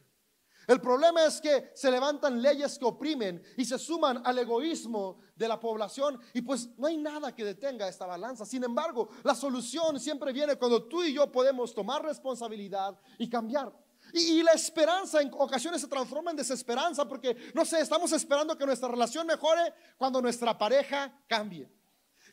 El 0.67 0.81
problema 0.81 1.25
es 1.25 1.41
que 1.41 1.71
se 1.75 1.91
levantan 1.91 2.41
leyes 2.41 2.79
que 2.79 2.85
oprimen 2.85 3.43
y 3.57 3.65
se 3.65 3.79
suman 3.79 4.23
al 4.25 4.39
egoísmo 4.39 5.19
de 5.37 5.49
la 5.49 5.61
población 5.61 6.21
y 6.33 6.41
pues 6.43 6.69
no 6.79 6.87
hay 6.87 6.97
nada 6.97 7.35
que 7.35 7.45
detenga 7.45 7.89
esta 7.89 8.07
balanza. 8.07 8.47
Sin 8.47 8.65
embargo, 8.65 9.09
la 9.23 9.35
solución 9.35 10.01
siempre 10.01 10.33
viene 10.33 10.57
cuando 10.57 10.85
tú 10.85 11.03
y 11.03 11.13
yo 11.13 11.31
podemos 11.31 11.75
tomar 11.75 12.03
responsabilidad 12.03 12.99
y 13.19 13.29
cambiar. 13.29 13.73
Y, 14.13 14.43
la 14.43 14.53
esperanza 14.53 15.21
en 15.21 15.31
ocasiones 15.33 15.81
se 15.81 15.89
transforma 15.89 16.31
en 16.31 16.37
desesperanza 16.37 17.09
porque, 17.09 17.37
no 17.55 17.65
sé, 17.65 17.81
estamos 17.81 18.13
esperando 18.13 18.57
que 18.57 18.67
nuestra 18.67 18.89
relación 18.89 19.27
mejore 19.27 19.73
cuando 19.97 20.21
nuestra 20.21 20.57
pareja 20.57 21.13
cambie. 21.27 21.69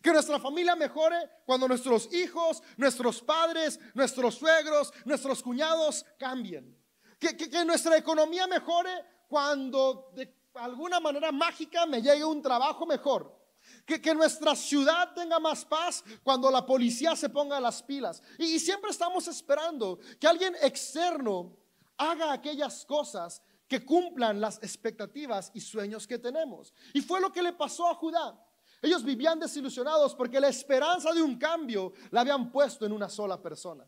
Que 0.01 0.11
nuestra 0.11 0.38
familia 0.38 0.75
mejore 0.75 1.17
cuando 1.45 1.67
nuestros 1.67 2.13
hijos, 2.13 2.61
nuestros 2.75 3.21
padres, 3.21 3.79
nuestros 3.93 4.35
suegros, 4.35 4.93
nuestros 5.05 5.41
cuñados 5.41 6.05
cambien 6.19 6.80
que, 7.21 7.65
nuestra 7.65 7.97
economía 7.97 8.47
mejore 8.47 9.05
cuando 9.27 10.11
de 10.15 10.33
alguna 10.55 10.99
manera 10.99 11.31
mágica 11.31 11.85
me 11.85 12.01
llegue 12.01 12.25
un 12.25 12.41
trabajo 12.41 12.85
mejor. 12.85 13.39
Que, 13.85 14.01
que, 14.01 14.15
nuestra 14.15 14.55
ciudad 14.55 15.13
tenga 15.13 15.39
más 15.39 15.63
paz 15.63 16.03
cuando 16.23 16.49
la 16.49 16.65
policía 16.65 17.15
se 17.15 17.29
ponga 17.29 17.59
las 17.59 17.83
pilas. 17.83 18.21
Y, 18.39 18.55
y, 18.55 18.59
siempre 18.59 18.89
estamos 18.89 19.27
esperando 19.27 19.99
que 20.19 20.27
alguien 20.27 20.55
externo 20.61 21.55
haga 21.95 22.33
aquellas 22.33 22.83
cosas 22.85 23.41
que 23.67 23.85
cumplan 23.85 24.41
las 24.41 24.57
expectativas 24.63 25.51
y 25.53 25.61
sueños 25.61 26.07
que 26.07 26.17
tenemos. 26.17 26.73
Y 26.93 27.01
fue 27.01 27.21
lo 27.21 27.31
que 27.31 27.43
le 27.43 27.53
pasó 27.53 27.87
a 27.87 27.93
Judá. 27.95 28.43
Ellos 28.81 29.03
vivían 29.03 29.39
desilusionados 29.39 30.15
porque 30.15 30.39
la 30.39 30.47
esperanza 30.47 31.13
de 31.13 31.21
un 31.21 31.37
cambio 31.37 31.93
la 32.09 32.21
habían 32.21 32.51
puesto 32.51 32.83
en 32.83 32.91
una 32.93 33.09
sola 33.09 33.39
persona. 33.39 33.87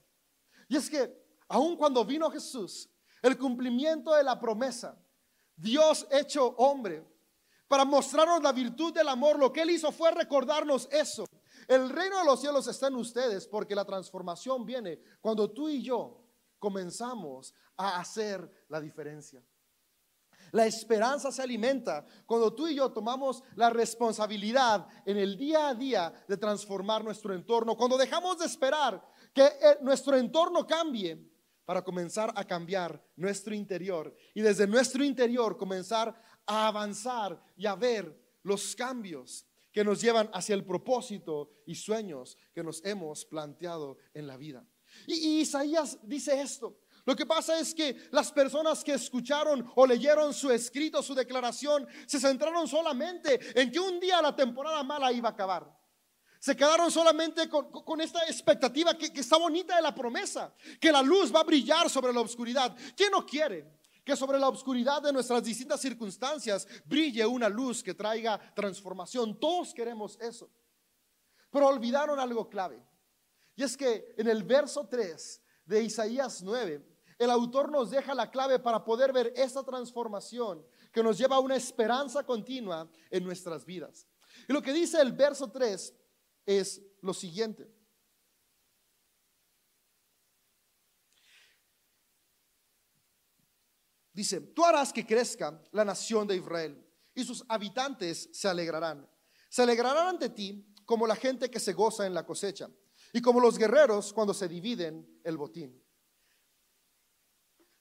Y 0.69 0.77
es 0.77 0.87
que 0.87 1.23
aun 1.47 1.75
cuando 1.75 2.05
vino 2.05 2.29
Jesús, 2.29 2.89
el 3.23 3.37
cumplimiento 3.37 4.13
de 4.13 4.23
la 4.23 4.39
promesa. 4.39 5.01
Dios 5.55 6.05
hecho 6.11 6.49
hombre, 6.57 7.03
para 7.67 7.85
mostrarnos 7.85 8.43
la 8.43 8.51
virtud 8.51 8.93
del 8.93 9.07
amor, 9.07 9.39
lo 9.39 9.51
que 9.51 9.61
Él 9.61 9.71
hizo 9.71 9.91
fue 9.91 10.11
recordarnos 10.11 10.87
eso. 10.91 11.25
El 11.67 11.89
reino 11.89 12.19
de 12.19 12.25
los 12.25 12.41
cielos 12.41 12.67
está 12.67 12.87
en 12.87 12.95
ustedes 12.95 13.47
porque 13.47 13.73
la 13.73 13.85
transformación 13.85 14.65
viene 14.65 14.99
cuando 15.21 15.49
tú 15.49 15.69
y 15.69 15.81
yo 15.81 16.21
comenzamos 16.59 17.53
a 17.77 17.99
hacer 17.99 18.65
la 18.67 18.81
diferencia. 18.81 19.41
La 20.51 20.65
esperanza 20.65 21.31
se 21.31 21.41
alimenta 21.41 22.05
cuando 22.25 22.53
tú 22.53 22.67
y 22.67 22.75
yo 22.75 22.91
tomamos 22.91 23.41
la 23.55 23.69
responsabilidad 23.69 24.85
en 25.05 25.17
el 25.17 25.37
día 25.37 25.69
a 25.69 25.73
día 25.73 26.13
de 26.27 26.37
transformar 26.37 27.03
nuestro 27.03 27.33
entorno, 27.33 27.75
cuando 27.77 27.97
dejamos 27.97 28.37
de 28.37 28.45
esperar 28.45 29.03
que 29.33 29.45
eh, 29.45 29.77
nuestro 29.81 30.15
entorno 30.15 30.67
cambie 30.67 31.32
para 31.65 31.83
comenzar 31.83 32.31
a 32.35 32.45
cambiar 32.45 33.03
nuestro 33.15 33.53
interior 33.53 34.15
y 34.33 34.41
desde 34.41 34.67
nuestro 34.67 35.03
interior 35.03 35.57
comenzar 35.57 36.15
a 36.45 36.67
avanzar 36.67 37.41
y 37.55 37.65
a 37.65 37.75
ver 37.75 38.19
los 38.43 38.75
cambios 38.75 39.45
que 39.71 39.83
nos 39.83 40.01
llevan 40.01 40.29
hacia 40.33 40.55
el 40.55 40.63
propósito 40.63 41.51
y 41.65 41.75
sueños 41.75 42.37
que 42.53 42.63
nos 42.63 42.83
hemos 42.85 43.25
planteado 43.25 43.97
en 44.13 44.27
la 44.27 44.37
vida. 44.37 44.65
Y, 45.07 45.41
Isaías 45.41 45.97
dice 46.03 46.39
esto. 46.39 46.79
Lo 47.05 47.15
que 47.15 47.25
pasa 47.25 47.59
es 47.59 47.73
que 47.73 47.97
las 48.11 48.31
personas 48.31 48.83
que 48.83 48.93
escucharon 48.93 49.69
o 49.75 49.85
leyeron 49.85 50.33
su 50.33 50.51
escrito, 50.51 51.01
su 51.03 51.13
declaración, 51.13 51.85
se 52.05 52.19
centraron 52.19 52.67
solamente 52.67 53.39
en 53.59 53.71
que 53.71 53.79
un 53.79 53.99
día 53.99 54.21
la 54.21 54.35
temporada 54.35 54.83
mala 54.83 55.11
iba 55.11 55.29
a 55.29 55.33
acabar. 55.33 55.82
Se 56.43 56.57
quedaron 56.57 56.91
solamente 56.91 57.47
con, 57.47 58.01
esta 58.01 58.19
expectativa 58.25 58.97
que, 58.97 59.13
que, 59.13 59.21
está 59.21 59.37
bonita 59.37 59.77
de 59.77 59.81
la 59.81 59.95
promesa, 59.95 60.53
que 60.77 60.91
la 60.91 61.01
luz 61.01 61.33
va 61.33 61.39
a 61.39 61.45
brillar 61.45 61.89
sobre 61.89 62.11
la 62.11 62.19
oscuridad. 62.19 62.75
¿Quién 62.97 63.11
no 63.11 63.25
quiere 63.25 63.79
que 64.03 64.13
sobre 64.17 64.37
la 64.37 64.49
oscuridad 64.49 65.01
de 65.01 65.13
nuestras 65.13 65.41
distintas 65.41 65.79
circunstancias 65.79 66.67
brille 66.83 67.25
una 67.25 67.47
luz 67.47 67.81
que 67.81 67.93
traiga 67.93 68.37
transformación? 68.53 69.39
Todos 69.39 69.73
queremos 69.73 70.19
eso. 70.19 70.51
Pero 71.49 71.69
olvidaron 71.69 72.19
algo 72.19 72.49
clave. 72.49 72.85
Y 73.55 73.63
es 73.63 73.77
que 73.77 74.13
en 74.17 74.27
el 74.27 74.43
verso 74.43 74.85
3 74.85 75.41
de 75.63 75.83
Isaías 75.83 76.43
9, 76.43 76.85
el 77.19 77.29
autor 77.29 77.71
nos 77.71 77.89
deja 77.89 78.13
la 78.13 78.29
clave 78.29 78.59
para 78.59 78.83
poder 78.83 79.13
ver 79.13 79.31
esta 79.37 79.63
transformación 79.63 80.61
que 80.91 81.03
nos 81.03 81.17
lleva 81.17 81.37
a 81.37 81.39
una 81.39 81.55
esperanza 81.55 82.25
continua 82.25 82.91
en 83.09 83.23
nuestras 83.23 83.63
vidas. 83.63 84.09
Y 84.49 84.51
lo 84.51 84.61
que 84.61 84.73
dice 84.73 84.99
el 84.99 85.13
verso 85.13 85.49
3 85.49 86.02
es 86.45 86.81
lo 87.01 87.13
siguiente. 87.13 87.69
Dice, 94.13 94.39
tú 94.41 94.63
harás 94.63 94.93
que 94.93 95.05
crezca 95.05 95.59
la 95.71 95.83
nación 95.83 96.27
de 96.27 96.37
Israel 96.37 96.87
y 97.15 97.23
sus 97.23 97.43
habitantes 97.49 98.29
se 98.31 98.47
alegrarán. 98.47 99.09
Se 99.49 99.63
alegrarán 99.63 100.07
ante 100.07 100.29
ti 100.29 100.73
como 100.85 101.07
la 101.07 101.15
gente 101.15 101.49
que 101.49 101.59
se 101.59 101.73
goza 101.73 102.05
en 102.05 102.13
la 102.13 102.25
cosecha 102.25 102.69
y 103.11 103.21
como 103.21 103.39
los 103.39 103.57
guerreros 103.57 104.13
cuando 104.13 104.33
se 104.33 104.47
dividen 104.47 105.19
el 105.23 105.37
botín. 105.37 105.83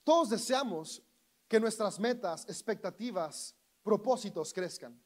Todos 0.05 0.31
deseamos 0.31 1.03
que 1.49 1.61
nuestras 1.61 2.01
metas, 2.01 2.47
expectativas, 2.49 3.55
propósitos 3.83 4.53
crezcan 4.53 5.01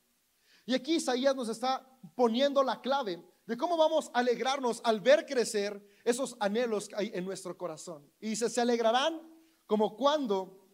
Y 0.64 0.74
aquí 0.74 0.96
Isaías 0.96 1.34
nos 1.34 1.48
está 1.48 1.84
poniendo 2.14 2.62
la 2.62 2.80
clave 2.80 3.24
de 3.46 3.56
cómo 3.56 3.76
vamos 3.76 4.10
a 4.12 4.18
alegrarnos 4.18 4.80
al 4.84 5.00
ver 5.00 5.24
crecer 5.24 5.80
esos 6.04 6.36
anhelos 6.40 6.88
que 6.88 6.96
hay 6.96 7.10
en 7.14 7.24
nuestro 7.24 7.56
corazón. 7.56 8.10
Y 8.20 8.30
dice, 8.30 8.50
se 8.50 8.60
alegrarán 8.60 9.20
como 9.66 9.96
cuando 9.96 10.68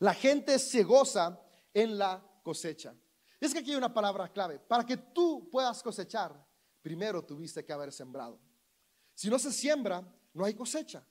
la 0.00 0.14
gente 0.14 0.58
se 0.58 0.82
goza 0.82 1.40
en 1.72 1.96
la 1.96 2.22
cosecha. 2.42 2.94
Es 3.40 3.52
que 3.52 3.60
aquí 3.60 3.70
hay 3.70 3.76
una 3.76 3.94
palabra 3.94 4.32
clave. 4.32 4.58
Para 4.58 4.84
que 4.84 4.96
tú 4.96 5.48
puedas 5.50 5.82
cosechar, 5.82 6.34
primero 6.82 7.24
tuviste 7.24 7.64
que 7.64 7.72
haber 7.72 7.92
sembrado. 7.92 8.40
Si 9.14 9.30
no 9.30 9.38
se 9.38 9.52
siembra, 9.52 10.04
no 10.32 10.44
hay 10.44 10.54
cosecha. 10.54 11.06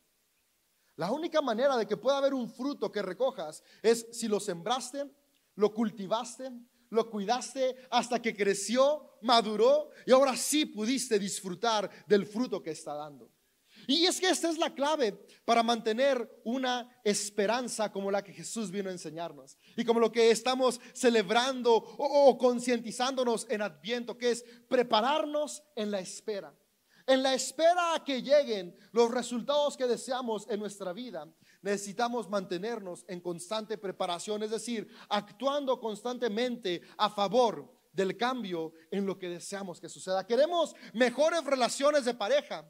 La 0.95 1.11
única 1.11 1.41
manera 1.41 1.77
de 1.77 1.87
que 1.87 1.97
pueda 1.97 2.17
haber 2.17 2.33
un 2.33 2.49
fruto 2.49 2.91
que 2.91 3.01
recojas 3.01 3.63
es 3.81 4.07
si 4.11 4.27
lo 4.27 4.39
sembraste, 4.39 5.09
lo 5.55 5.73
cultivaste, 5.73 6.51
lo 6.93 7.09
cuidaste 7.09 7.75
hasta 7.89 8.21
que 8.21 8.35
creció, 8.35 9.17
maduró 9.21 9.89
y 10.05 10.11
ahora 10.11 10.37
sí 10.37 10.65
pudiste 10.65 11.19
disfrutar 11.19 11.89
del 12.07 12.25
fruto 12.25 12.61
que 12.61 12.71
está 12.71 12.93
dando. 12.93 13.31
Y 13.87 14.05
es 14.05 14.19
que 14.19 14.29
esta 14.29 14.49
es 14.49 14.57
la 14.57 14.73
clave 14.73 15.25
para 15.45 15.63
mantener 15.63 16.41
una 16.45 16.89
esperanza 17.03 17.91
como 17.91 18.11
la 18.11 18.23
que 18.23 18.33
Jesús 18.33 18.71
vino 18.71 18.89
a 18.89 18.93
enseñarnos. 18.93 19.57
Y 19.75 19.83
como 19.83 19.99
lo 19.99 20.11
que 20.11 20.31
estamos 20.31 20.79
celebrando 20.93 21.73
o, 21.75 22.37
concientizándonos 22.37 23.45
en 23.49 23.61
Adviento, 23.61 24.17
que 24.17 24.31
es 24.31 24.45
prepararnos 24.69 25.63
en 25.75 25.91
la 25.91 25.99
espera. 25.99 26.55
En 27.05 27.21
la 27.21 27.33
espera 27.33 27.95
a 27.95 28.03
que 28.03 28.21
lleguen 28.21 28.73
los 28.93 29.11
resultados 29.11 29.75
que 29.75 29.87
deseamos 29.87 30.47
en 30.49 30.59
nuestra 30.59 30.93
vida, 30.93 31.27
necesitamos 31.63 32.29
mantenernos 32.29 33.03
en 33.07 33.21
constante 33.21 33.77
preparación, 33.77 34.43
es 34.43 34.51
decir, 34.51 34.87
actuando 35.09 35.79
constantemente 35.79 36.81
a 36.97 37.09
favor 37.09 37.73
del 37.91 38.17
cambio 38.17 38.73
en 38.91 39.05
lo 39.05 39.17
que 39.17 39.29
deseamos 39.29 39.79
que 39.79 39.89
suceda. 39.89 40.27
Queremos 40.27 40.75
mejores 40.93 41.43
relaciones 41.43 42.05
de 42.05 42.13
pareja. 42.13 42.69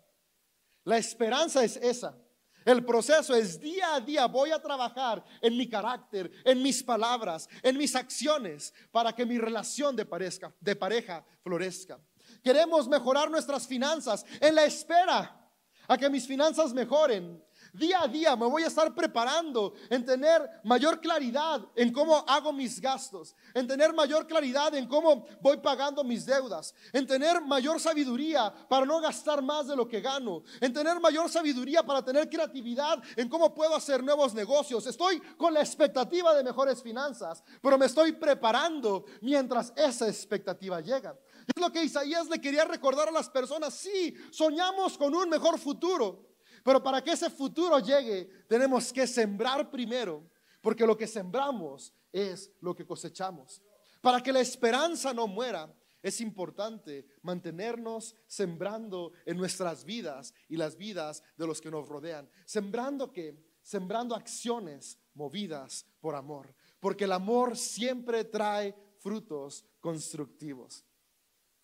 La 0.84 0.98
esperanza 0.98 1.64
es 1.64 1.78
esa. 1.78 2.18
El 2.66 2.86
proceso 2.86 3.36
es 3.36 3.60
día 3.60 3.96
a 3.96 4.00
día 4.00 4.26
voy 4.28 4.52
a 4.52 4.62
trabajar 4.62 5.24
en 5.42 5.58
mi 5.58 5.68
carácter, 5.68 6.32
en 6.46 6.62
mis 6.62 6.82
palabras, 6.82 7.50
en 7.62 7.78
mis 7.78 7.96
acciones 7.96 8.74
para 8.92 9.14
que 9.14 9.26
mi 9.26 9.38
relación 9.38 9.96
de 9.96 10.06
pareja, 10.06 11.26
florezca. 11.42 12.00
Queremos 12.42 12.88
mejorar 12.88 13.30
nuestras 13.30 13.68
finanzas 13.68 14.26
en 14.40 14.56
la 14.56 14.64
espera 14.64 15.44
a 15.88 15.98
que 15.98 16.10
mis 16.10 16.26
finanzas 16.26 16.74
mejoren. 16.74 17.44
Día 17.74 18.02
a 18.04 18.08
día 18.08 18.36
me 18.36 18.46
voy 18.46 18.62
a 18.62 18.68
estar 18.68 18.94
preparando 18.94 19.74
en 19.90 20.06
tener 20.06 20.48
mayor 20.64 21.02
claridad 21.02 21.60
en 21.76 21.92
cómo 21.92 22.24
hago 22.28 22.54
mis 22.54 22.80
gastos, 22.80 23.36
en 23.52 23.68
tener 23.68 23.92
mayor 23.94 24.28
claridad 24.28 24.76
en 24.76 24.88
cómo 24.88 25.26
voy 25.42 25.58
pagando 25.58 26.04
mis 26.04 26.24
deudas, 26.24 26.76
en 26.92 27.08
tener 27.08 27.42
mayor 27.42 27.80
sabiduría 27.80 28.54
para 28.70 28.86
no 28.86 29.02
gastar 29.02 29.42
más 29.42 29.68
de 29.68 29.76
lo 29.76 29.88
que 29.88 30.02
gano, 30.02 30.44
en 30.62 30.72
tener 30.72 31.00
mayor 31.00 31.32
sabiduría 31.32 31.82
para 31.82 32.06
tener 32.06 32.30
creatividad 32.30 33.02
en 33.16 33.28
cómo 33.28 33.56
puedo 33.56 33.76
hacer 33.76 34.04
nuevos 34.04 34.36
negocios. 34.36 34.86
Estoy 34.86 35.20
con 35.36 35.52
la 35.52 35.62
expectativa 35.62 36.36
de 36.36 36.44
mejores 36.44 36.84
finanzas, 36.84 37.44
pero 37.60 37.80
me 37.80 37.88
estoy 37.88 38.12
preparando 38.12 39.06
mientras 39.22 39.74
esa 39.76 40.08
expectativa 40.08 40.80
llega. 40.80 41.18
Es 41.48 41.60
lo 41.60 41.72
que 41.72 41.84
Isaías 41.84 42.30
le 42.30 42.40
quería 42.40 42.66
recordar 42.66 43.10
a 43.10 43.12
las 43.12 43.30
personas. 43.30 43.74
Sí, 43.74 44.14
soñamos 44.32 44.96
con 44.96 45.16
un 45.16 45.28
mejor 45.28 45.58
futuro, 45.58 46.33
pero 46.64 46.82
para 46.82 47.04
que 47.04 47.12
ese 47.12 47.30
futuro 47.30 47.78
llegue, 47.80 48.26
tenemos 48.48 48.92
que 48.92 49.06
sembrar 49.06 49.70
primero, 49.70 50.30
porque 50.62 50.88
lo 50.88 50.98
que 50.98 51.08
sembramos 51.08 51.94
es 52.12 52.52
lo 52.62 52.74
que 52.74 52.86
cosechamos. 52.86 53.62
Para 54.02 54.22
que 54.22 54.32
la 54.32 54.40
esperanza 54.40 55.14
no 55.14 55.28
muera, 55.28 55.74
es 56.02 56.20
importante 56.20 57.06
mantenernos 57.22 58.16
sembrando 58.28 59.14
en 59.26 59.38
nuestras 59.38 59.86
vidas 59.86 60.34
y 60.50 60.58
las 60.58 60.76
vidas 60.76 61.24
de 61.38 61.48
los 61.48 61.62
que 61.62 61.72
nos 61.72 61.88
rodean. 61.88 62.30
Sembrando 62.46 63.12
que, 63.12 63.38
sembrando 63.62 64.14
acciones 64.14 64.98
movidas 65.14 65.86
por 66.02 66.16
amor, 66.16 66.54
porque 66.80 67.06
el 67.06 67.14
amor 67.14 67.58
siempre 67.58 68.26
trae 68.26 68.76
frutos 69.00 69.66
constructivos. 69.80 70.86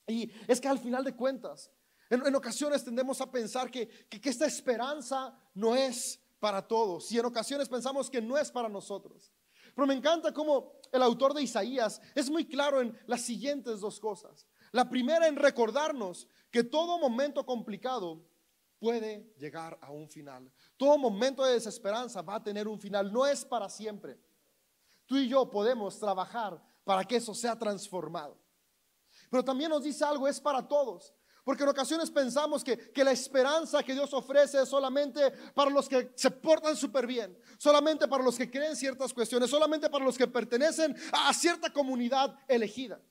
Y 0.07 0.31
es 0.47 0.59
que 0.59 0.67
al 0.67 0.79
final 0.79 1.03
de 1.03 1.15
cuentas, 1.15 1.69
en, 2.10 2.36
ocasiones 2.36 2.84
tendemos 2.84 3.22
a 3.22 3.32
pensar 3.32 3.69
que, 3.69 3.88
que, 3.88 4.30
esta 4.30 4.45
esperanza 4.45 5.38
no 5.54 5.76
es 5.76 6.19
para 6.39 6.67
todos 6.67 7.12
y 7.12 7.19
en 7.19 7.26
ocasiones 7.26 7.69
pensamos 7.69 8.10
que 8.10 8.22
no 8.22 8.38
es 8.38 8.52
para 8.52 8.69
nosotros. 8.69 9.32
Pero 9.76 9.88
me 9.88 9.93
encanta 9.93 10.34
cómo 10.34 10.74
el 10.91 11.04
autor 11.04 11.34
de 11.34 11.43
Isaías 11.43 12.02
es 12.15 12.30
muy 12.30 12.45
claro 12.45 12.82
en 12.82 12.98
las 13.06 13.22
siguientes 13.22 13.80
dos 13.80 14.00
cosas. 14.00 14.48
La 14.72 14.89
primera 14.89 15.28
en 15.28 15.36
recordarnos 15.36 16.28
que 16.52 16.63
todo 16.63 17.00
momento 17.00 17.45
complicado 17.45 18.24
puede 18.80 19.32
llegar 19.38 19.78
a 19.82 19.91
un 19.91 20.10
final. 20.10 20.52
Todo 20.78 20.98
momento 20.98 21.43
de 21.43 21.54
desesperanza 21.54 22.22
va 22.22 22.36
a 22.36 22.43
tener 22.43 22.67
un 22.67 22.80
final, 22.80 23.12
no 23.12 23.26
es 23.26 23.45
para 23.45 23.69
siempre. 23.69 24.19
Tú 25.06 25.17
y 25.17 25.28
yo 25.28 25.50
podemos 25.50 26.00
trabajar 26.00 26.62
para 26.84 27.04
que 27.04 27.17
eso 27.17 27.34
sea 27.34 27.58
transformado. 27.58 28.38
Pero 29.30 29.43
también 29.43 29.69
nos 29.69 29.84
dice 29.84 30.04
algo, 30.04 30.28
es 30.28 30.39
para 30.39 30.67
todos. 30.67 31.13
Porque 31.49 31.63
en 31.63 31.69
ocasiones 31.69 32.12
pensamos 32.12 32.63
que, 32.63 32.91
la 33.03 33.12
esperanza 33.12 33.81
que 33.81 33.93
Dios 33.93 34.13
ofrece 34.13 34.62
es 34.62 34.69
solamente 34.69 35.31
para 35.55 35.71
los 35.71 35.89
que 35.89 36.12
se 36.13 36.29
portan 36.29 36.75
súper 36.75 37.07
bien, 37.07 37.35
solamente 37.57 38.07
para 38.07 38.23
los 38.23 38.38
que 38.38 38.51
creen 38.51 38.75
ciertas 38.75 39.12
cuestiones, 39.12 39.49
solamente 39.49 39.89
para 39.89 40.05
los 40.05 40.15
que 40.15 40.27
pertenecen 40.27 40.95
a 41.12 41.33
cierta 41.33 41.73
comunidad 41.73 42.38
elegida. 42.47 43.01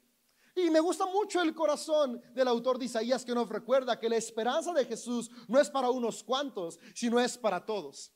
Y 0.54 0.70
me 0.70 0.78
gusta 0.78 1.04
mucho 1.06 1.42
el 1.42 1.52
corazón 1.52 2.22
del 2.32 2.46
autor 2.46 2.78
de 2.78 2.84
Isaías 2.84 3.24
que 3.24 3.34
nos 3.34 3.48
recuerda 3.48 3.98
que 3.98 4.08
la 4.08 4.14
esperanza 4.14 4.72
de 4.72 4.84
Jesús 4.84 5.28
no 5.48 5.58
es 5.58 5.68
para 5.68 5.90
unos 5.90 6.22
cuantos, 6.22 6.78
sino 6.94 7.18
es 7.18 7.36
para 7.36 7.66
todos. 7.66 8.12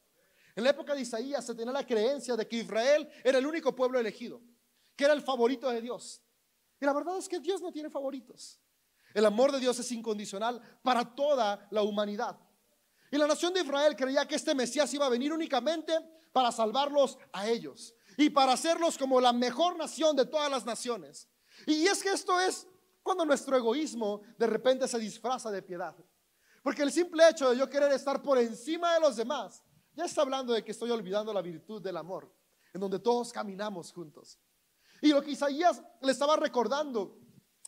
En 0.55 0.63
la 0.63 0.71
época 0.71 0.95
de 0.95 1.01
Isaías 1.01 1.45
se 1.45 1.57
tenía 1.57 1.73
la 1.73 1.85
creencia 1.85 2.37
de 2.37 2.47
que 2.47 2.59
Israel 2.59 3.09
era 3.25 3.39
el 3.39 3.47
único 3.47 3.75
pueblo 3.75 3.99
elegido, 3.99 4.41
que 4.95 5.03
era 5.03 5.15
el 5.15 5.23
favorito 5.23 5.69
de 5.69 5.81
Dios. 5.81 6.23
Y 6.81 6.85
la 6.87 6.93
verdad 6.93 7.19
es 7.19 7.29
que 7.29 7.41
Dios 7.41 7.61
no 7.61 7.73
tiene 7.73 7.91
favoritos. 7.91 8.62
El 9.15 9.27
amor 9.27 9.53
de 9.53 9.61
Dios 9.61 9.79
es 9.79 9.93
incondicional 9.93 10.61
para 10.83 11.15
toda 11.15 11.67
la 11.71 11.83
humanidad. 11.83 12.39
Y 13.11 13.19
la 13.19 13.27
nación 13.27 13.53
de 13.53 13.61
Israel 13.61 13.95
creía 13.95 14.27
que 14.27 14.37
este 14.37 14.55
Mesías 14.55 14.93
iba 14.95 15.07
a 15.07 15.11
venir 15.11 15.33
únicamente 15.33 15.93
para 16.33 16.51
salvarlos 16.51 17.19
a 17.33 17.47
ellos 17.47 17.95
y 18.17 18.31
para 18.31 18.53
hacerlos 18.53 18.97
como 18.97 19.21
la 19.21 19.33
mejor 19.33 19.77
nación 19.77 20.17
de 20.17 20.25
todas 20.25 20.51
las 20.51 20.65
naciones. 20.65 21.29
Y 21.67 21.87
es 21.87 22.03
que 22.03 22.11
esto 22.11 22.41
es 22.41 22.67
cuando 23.03 23.25
nuestro 23.25 23.57
egoísmo 23.57 24.23
de 24.39 24.47
repente 24.47 24.89
se 24.89 24.99
disfraza 24.99 25.51
de 25.51 25.63
piedad. 25.63 25.95
Porque 26.63 26.83
el 26.83 26.93
simple 26.93 27.29
hecho 27.29 27.51
de 27.51 27.59
yo 27.59 27.69
querer 27.69 27.93
estar 27.93 28.23
por 28.23 28.39
encima 28.39 28.95
de 28.95 29.01
los 29.01 29.17
demás, 29.17 29.63
ya 29.95 30.05
está 30.05 30.23
hablando 30.23 30.53
de 30.53 30.65
que 30.65 30.71
estoy 30.71 30.91
olvidando 30.91 31.33
la 31.33 31.43
virtud 31.43 31.83
del 31.83 31.97
amor, 31.97 32.33
en 32.73 32.81
donde 32.81 32.99
todos 32.99 33.33
caminamos 33.33 33.93
juntos. 33.93 34.39
Y 35.01 35.09
lo 35.09 35.21
que 35.21 35.33
Isaías 35.33 35.83
le 36.01 36.13
estaba 36.13 36.37
recordando 36.37 37.19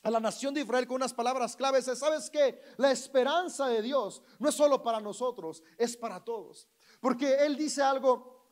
a 0.05 0.11
la 0.11 0.21
nación 0.21 0.55
de 0.55 0.61
Israel 0.61 0.87
con 0.87 0.97
unas 0.97 1.13
palabras 1.13 1.57
claves 1.57 1.89
es, 1.89 1.99
¿sabes 1.99 2.31
qué? 2.31 2.61
La 2.77 2.93
esperanza 2.93 3.67
de 3.67 3.83
Dios 3.83 4.23
no 4.39 4.49
es 4.49 4.55
solo 4.55 4.83
para 4.83 5.01
nosotros, 5.01 5.63
es 5.77 5.97
para 5.97 6.23
todos. 6.23 6.69
Porque 7.01 7.35
Él 7.45 7.57
dice 7.57 7.83
algo 7.83 8.49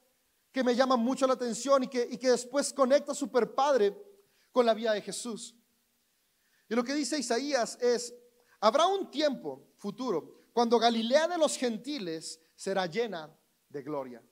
que 0.50 0.64
me 0.64 0.74
llama 0.74 0.96
mucho 0.96 1.26
la 1.26 1.34
atención 1.34 1.84
y 1.84 1.88
que, 1.88 2.08
y 2.10 2.18
que 2.18 2.30
después 2.30 2.72
conecta 2.72 3.14
super 3.14 3.54
padre 3.54 3.96
con 4.50 4.66
la 4.66 4.74
vida 4.74 4.92
de 4.92 5.02
Jesús. 5.02 5.54
Y 6.68 6.74
lo 6.74 6.82
que 6.82 6.94
dice 6.94 7.18
Isaías 7.18 7.78
es, 7.80 8.14
habrá 8.60 8.86
un 8.86 9.10
tiempo 9.10 9.68
futuro 9.76 10.46
cuando 10.52 10.78
Galilea 10.78 11.28
de 11.28 11.38
los 11.38 11.56
gentiles 11.56 12.40
será 12.54 12.86
llena 12.86 13.34
de 13.68 13.82
gloria. 13.82 14.22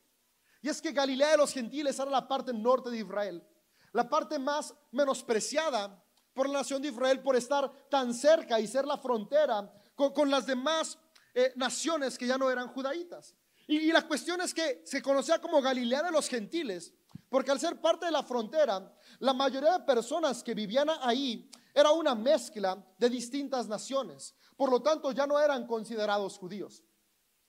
Y 0.62 0.68
es 0.68 0.82
que 0.82 0.92
Galilea 0.92 1.30
de 1.30 1.36
los 1.38 1.52
gentiles 1.52 1.98
era 1.98 2.10
la 2.10 2.26
parte 2.26 2.52
norte 2.52 2.90
de 2.90 2.98
Israel 2.98 3.46
la 3.92 4.08
parte 4.08 4.38
más 4.38 4.74
menospreciada 4.92 6.02
por 6.40 6.48
la 6.48 6.60
nación 6.60 6.80
de 6.80 6.88
Israel 6.88 7.20
por 7.20 7.36
estar 7.36 7.70
tan 7.90 8.14
cerca 8.14 8.58
y 8.58 8.66
ser 8.66 8.86
la 8.86 8.96
frontera 8.96 9.70
con, 9.94 10.30
las 10.30 10.46
demás 10.46 10.96
eh, 11.34 11.52
naciones 11.54 12.16
que 12.16 12.26
ya 12.26 12.38
no 12.38 12.50
eran 12.50 12.68
judaítas. 12.68 13.34
Y, 13.66 13.92
la 13.92 14.08
cuestión 14.08 14.40
es 14.40 14.54
que 14.54 14.80
se 14.86 15.02
conocía 15.02 15.38
como 15.38 15.60
Galilea 15.60 16.02
de 16.04 16.10
los 16.10 16.28
gentiles, 16.28 16.94
porque 17.28 17.50
al 17.50 17.60
ser 17.60 17.78
parte 17.78 18.06
de 18.06 18.12
la 18.12 18.22
frontera, 18.22 18.90
la 19.18 19.34
mayoría 19.34 19.76
de 19.76 19.84
personas 19.84 20.42
que 20.42 20.54
vivían 20.54 20.88
ahí 21.02 21.46
era 21.74 21.90
una 21.90 22.14
mezcla 22.14 22.82
de 22.96 23.10
distintas 23.10 23.68
naciones. 23.68 24.34
Por 24.56 24.70
lo 24.70 24.80
tanto, 24.80 25.12
ya 25.12 25.26
no 25.26 25.38
eran 25.38 25.66
considerados 25.66 26.38
judíos. 26.38 26.82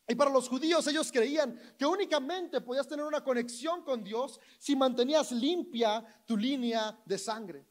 Y 0.05 0.15
para 0.15 0.31
los 0.31 0.49
judíos 0.49 0.85
ellos 0.87 1.09
creían 1.13 1.57
que 1.79 1.85
únicamente 1.85 2.59
podías 2.59 2.89
tener 2.89 3.05
una 3.05 3.23
conexión 3.23 3.83
con 3.83 4.03
Dios 4.03 4.37
si 4.59 4.75
mantenías 4.75 5.31
limpia 5.31 6.03
tu 6.25 6.35
línea 6.35 7.01
de 7.05 7.17
sangre. 7.17 7.70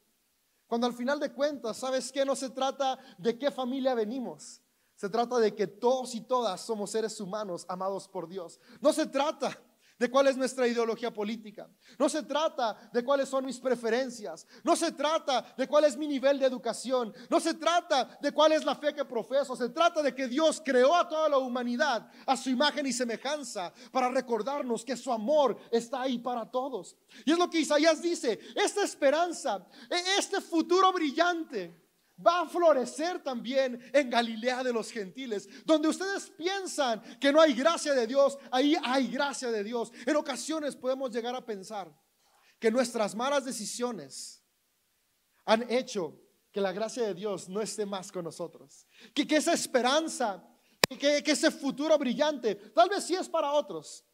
Cuando 0.70 0.86
al 0.86 0.94
final 0.94 1.18
de 1.18 1.32
cuentas, 1.32 1.78
¿sabes 1.78 2.12
qué? 2.12 2.24
No 2.24 2.36
se 2.36 2.48
trata 2.48 2.96
de 3.18 3.36
qué 3.36 3.50
familia 3.50 3.92
venimos. 3.92 4.62
Se 4.94 5.08
trata 5.08 5.40
de 5.40 5.52
que 5.52 5.66
todos 5.66 6.14
y 6.14 6.20
todas 6.20 6.60
somos 6.60 6.92
seres 6.92 7.20
humanos 7.20 7.66
amados 7.68 8.06
por 8.06 8.28
Dios. 8.28 8.60
No 8.80 8.92
se 8.92 9.06
trata 9.06 9.60
de 10.00 10.10
cuál 10.10 10.28
es 10.28 10.36
nuestra 10.36 10.66
ideología 10.66 11.12
política. 11.12 11.68
No 11.98 12.08
se 12.08 12.22
trata 12.22 12.90
de 12.90 13.04
cuáles 13.04 13.28
son 13.28 13.44
mis 13.44 13.60
preferencias. 13.60 14.46
No 14.64 14.74
se 14.74 14.92
trata 14.92 15.54
de 15.58 15.68
cuál 15.68 15.84
es 15.84 15.94
mi 15.94 16.08
nivel 16.08 16.38
de 16.38 16.46
educación. 16.46 17.12
No 17.28 17.38
se 17.38 17.52
trata 17.52 18.18
de 18.18 18.32
cuál 18.32 18.52
es 18.52 18.64
la 18.64 18.74
fe 18.74 18.94
que 18.94 19.04
profeso. 19.04 19.54
Se 19.54 19.68
trata 19.68 20.02
de 20.02 20.14
que 20.14 20.26
Dios 20.26 20.62
creó 20.64 20.96
a 20.96 21.06
toda 21.06 21.28
la 21.28 21.36
humanidad 21.36 22.10
a 22.26 22.34
su 22.34 22.48
imagen 22.48 22.86
y 22.86 22.94
semejanza 22.94 23.74
para 23.92 24.08
recordarnos 24.08 24.86
que 24.86 24.96
su 24.96 25.12
amor 25.12 25.58
está 25.70 26.00
ahí 26.00 26.18
para 26.18 26.50
todos. 26.50 26.96
Y 27.26 27.32
es 27.32 27.38
lo 27.38 27.50
que 27.50 27.60
Isaías 27.60 28.00
dice, 28.00 28.40
esta 28.56 28.82
esperanza, 28.82 29.66
e-, 29.90 30.18
este 30.18 30.40
futuro 30.40 30.90
brillante 30.94 31.89
va 32.24 32.42
a 32.42 32.48
florecer 32.48 33.22
también 33.22 33.80
en 33.92 34.10
Galilea 34.10 34.62
de 34.62 34.72
los 34.72 34.90
gentiles. 34.90 35.48
Donde 35.64 35.88
ustedes 35.88 36.30
piensan 36.30 37.00
que 37.18 37.32
no 37.32 37.40
hay 37.40 37.54
gracia 37.54 37.94
de 37.94 38.06
Dios, 38.06 38.38
ahí 38.50 38.76
hay 38.82 39.08
gracia 39.08 39.50
de 39.50 39.64
Dios. 39.64 39.92
En 40.06 40.16
ocasiones 40.16 40.76
podemos 40.76 41.10
llegar 41.10 41.34
a 41.34 41.44
pensar 41.44 41.92
que 42.58 42.70
nuestras 42.70 43.14
malas 43.14 43.44
decisiones 43.44 44.44
han 45.44 45.68
hecho 45.70 46.20
que 46.52 46.60
la 46.60 46.72
gracia 46.72 47.04
de 47.04 47.14
Dios 47.14 47.48
no 47.48 47.60
esté 47.60 47.86
más 47.86 48.12
con 48.12 48.24
nosotros. 48.24 48.86
Que, 49.14 49.26
que 49.26 49.36
esa 49.36 49.52
esperanza, 49.52 50.44
que, 50.88 51.22
ese 51.24 51.50
futuro 51.50 51.96
brillante, 51.96 52.54
tal 52.54 52.88
vez 52.88 53.04
sí 53.04 53.14
es 53.14 53.28
para 53.28 53.52
otros. 53.52 54.04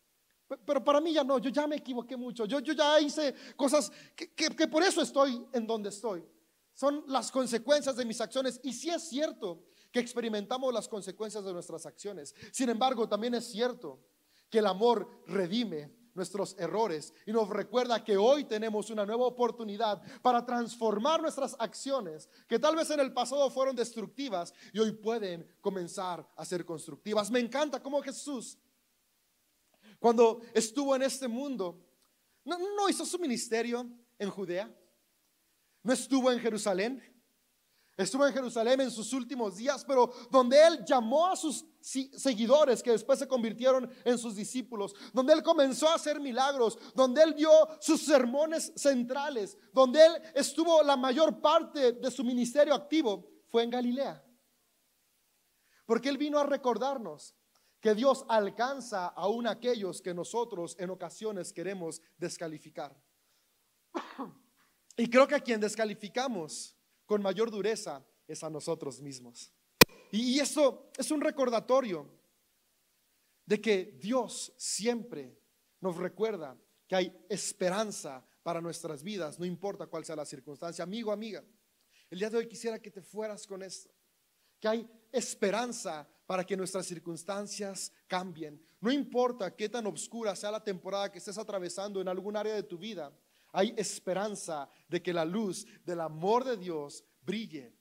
Pero 0.65 0.85
para 0.85 1.01
mí 1.01 1.13
ya 1.13 1.25
no, 1.25 1.39
yo 1.39 1.51
ya 1.51 1.67
me 1.67 1.77
equivoqué 1.77 2.17
mucho, 2.17 2.45
yo, 2.45 2.61
ya 2.61 3.01
hice 3.01 3.35
cosas 3.57 3.91
que 4.15 4.69
por 4.69 4.81
eso 4.85 5.03
estoy 5.03 5.45
en 5.53 5.67
donde 5.67 5.89
estoy 5.89 6.25
son 6.77 7.05
las 7.09 7.33
consecuencias 7.33 7.97
de 7.97 8.05
mis 8.05 8.21
acciones. 8.21 8.61
Y 8.63 8.75
sí 8.75 8.91
es 8.91 9.09
cierto 9.09 9.65
que 9.91 9.99
experimentamos 9.99 10.73
las 10.75 10.87
consecuencias 10.87 11.43
de 11.43 11.53
nuestras 11.55 11.87
acciones. 11.87 12.35
Sin 12.53 12.69
embargo, 12.69 13.09
también 13.09 13.35
es 13.35 13.47
cierto 13.51 13.99
que 14.51 14.59
el 14.59 14.67
amor 14.67 15.09
redime 15.27 15.91
nuestros 16.13 16.55
errores 16.59 17.15
y 17.25 17.33
nos 17.33 17.49
recuerda 17.49 18.05
que 18.05 18.19
hoy 18.19 18.45
tenemos 18.45 18.91
una 18.91 19.07
nueva 19.07 19.25
oportunidad 19.25 20.03
para 20.21 20.45
transformar 20.45 21.23
nuestras 21.23 21.57
acciones 21.59 22.29
que 22.47 22.59
tal 22.59 22.77
vez 22.77 22.91
en 22.91 23.01
el 23.01 23.13
pasado 23.13 23.51
fueron 23.51 23.75
destructivas 23.75 24.53
y 24.73 24.79
hoy 24.79 24.93
pueden 24.93 25.47
comenzar 25.63 26.29
a 26.37 26.45
ser 26.45 26.67
constructivas. 26.67 27.31
Me 27.31 27.41
encanta 27.41 27.83
cómo 27.83 28.03
Jesús, 28.03 28.59
cuando 29.99 30.43
estuvo 30.53 30.95
en 30.95 31.03
este 31.03 31.27
mundo, 31.27 31.83
no, 32.45 32.59
no 32.59 32.89
hizo 32.89 33.07
su 33.07 33.19
ministerio 33.19 33.87
en 34.19 34.31
Judea. 34.31 34.71
No 35.87 35.93
estuvo 35.93 36.33
en 36.33 36.41
Jerusalén. 36.41 37.01
Estuvo 37.97 38.27
en 38.27 38.35
Jerusalén 38.35 38.81
en 38.81 38.91
sus 38.91 39.13
últimos 39.13 39.57
días, 39.57 39.85
pero 39.85 40.13
donde 40.33 40.61
él 40.67 40.85
llamó 40.85 41.29
a 41.29 41.37
sus 41.37 41.65
seguidores 41.81 42.83
que 42.83 42.91
después 42.91 43.21
se 43.21 43.29
convirtieron 43.29 43.89
en 44.05 44.19
sus 44.19 44.35
discípulos, 44.35 44.95
donde 45.15 45.33
él 45.33 45.45
comenzó 45.45 45.89
a 45.89 45.95
hacer 45.95 46.21
milagros, 46.21 46.77
donde 46.95 47.23
él 47.23 47.35
dio 47.37 47.51
sus 47.81 48.05
sermones 48.05 48.73
centrales, 48.75 49.57
donde 49.73 50.05
él 50.05 50.13
estuvo 50.35 50.83
la 50.83 50.97
mayor 50.97 51.41
parte 51.41 51.93
de 51.93 52.11
su 52.11 52.25
ministerio 52.25 52.75
activo, 52.75 53.31
fue 53.47 53.63
en 53.63 53.71
Galilea. 53.71 54.23
Porque 55.87 56.09
él 56.09 56.19
vino 56.19 56.41
a 56.41 56.45
recordarnos 56.45 57.37
que 57.81 57.95
Dios 57.95 58.27
alcanza 58.29 59.07
aún 59.07 59.47
aquellos 59.47 60.03
que 60.03 60.13
nosotros 60.13 60.75
en 60.81 60.91
ocasiones 60.91 61.53
queremos 61.53 62.03
descalificar. 62.19 63.01
Y 64.97 65.09
creo 65.09 65.29
que 65.29 65.35
a 65.35 65.41
quien 65.41 65.61
descalificamos 65.61 66.75
con 67.05 67.23
mayor 67.23 67.51
dureza 67.51 68.05
es 68.27 68.43
a 68.43 68.51
nosotros 68.51 69.01
mismos. 69.01 69.53
Y, 70.11 70.39
eso 70.39 70.91
es 70.97 71.11
un 71.11 71.21
recordatorio 71.21 72.09
de 73.45 73.61
que 73.61 73.97
Dios 74.01 74.53
siempre 74.57 75.39
nos 75.81 75.97
recuerda 75.97 76.57
que 76.89 76.97
hay 76.97 77.27
esperanza 77.29 78.27
para 78.43 78.61
nuestras 78.61 79.03
vidas, 79.03 79.39
no 79.39 79.45
importa 79.45 79.87
cuál 79.87 80.05
sea 80.05 80.17
la 80.17 80.25
circunstancia. 80.25 80.85
Amigo, 80.85 81.13
amiga, 81.13 81.45
el 82.11 82.19
día 82.19 82.31
de 82.31 82.39
hoy 82.39 82.49
quisiera 82.49 82.79
que 82.79 82.91
te 82.91 83.03
fueras 83.03 83.47
con 83.47 83.63
esto, 83.63 83.91
que 84.61 84.69
hay 84.69 84.91
esperanza 85.13 86.09
para 86.27 86.45
que 86.45 86.57
nuestras 86.57 86.87
circunstancias 86.87 87.93
cambien. 88.07 88.65
No 88.81 88.93
importa 88.93 89.55
qué 89.55 89.69
tan 89.69 89.87
oscura 89.87 90.37
sea 90.37 90.51
la 90.53 90.63
temporada 90.63 91.11
que 91.11 91.19
estés 91.19 91.39
atravesando 91.39 92.01
en 92.01 92.09
algún 92.09 92.37
área 92.37 92.55
de 92.55 92.63
tu 92.63 92.79
vida, 92.79 93.13
hay 93.57 93.73
esperanza 93.79 94.69
de 94.87 95.03
que 95.03 95.15
la 95.15 95.25
luz 95.25 95.67
del 95.83 96.03
amor 96.03 96.45
de 96.45 96.59
Dios 96.59 97.03
brille 97.23 97.75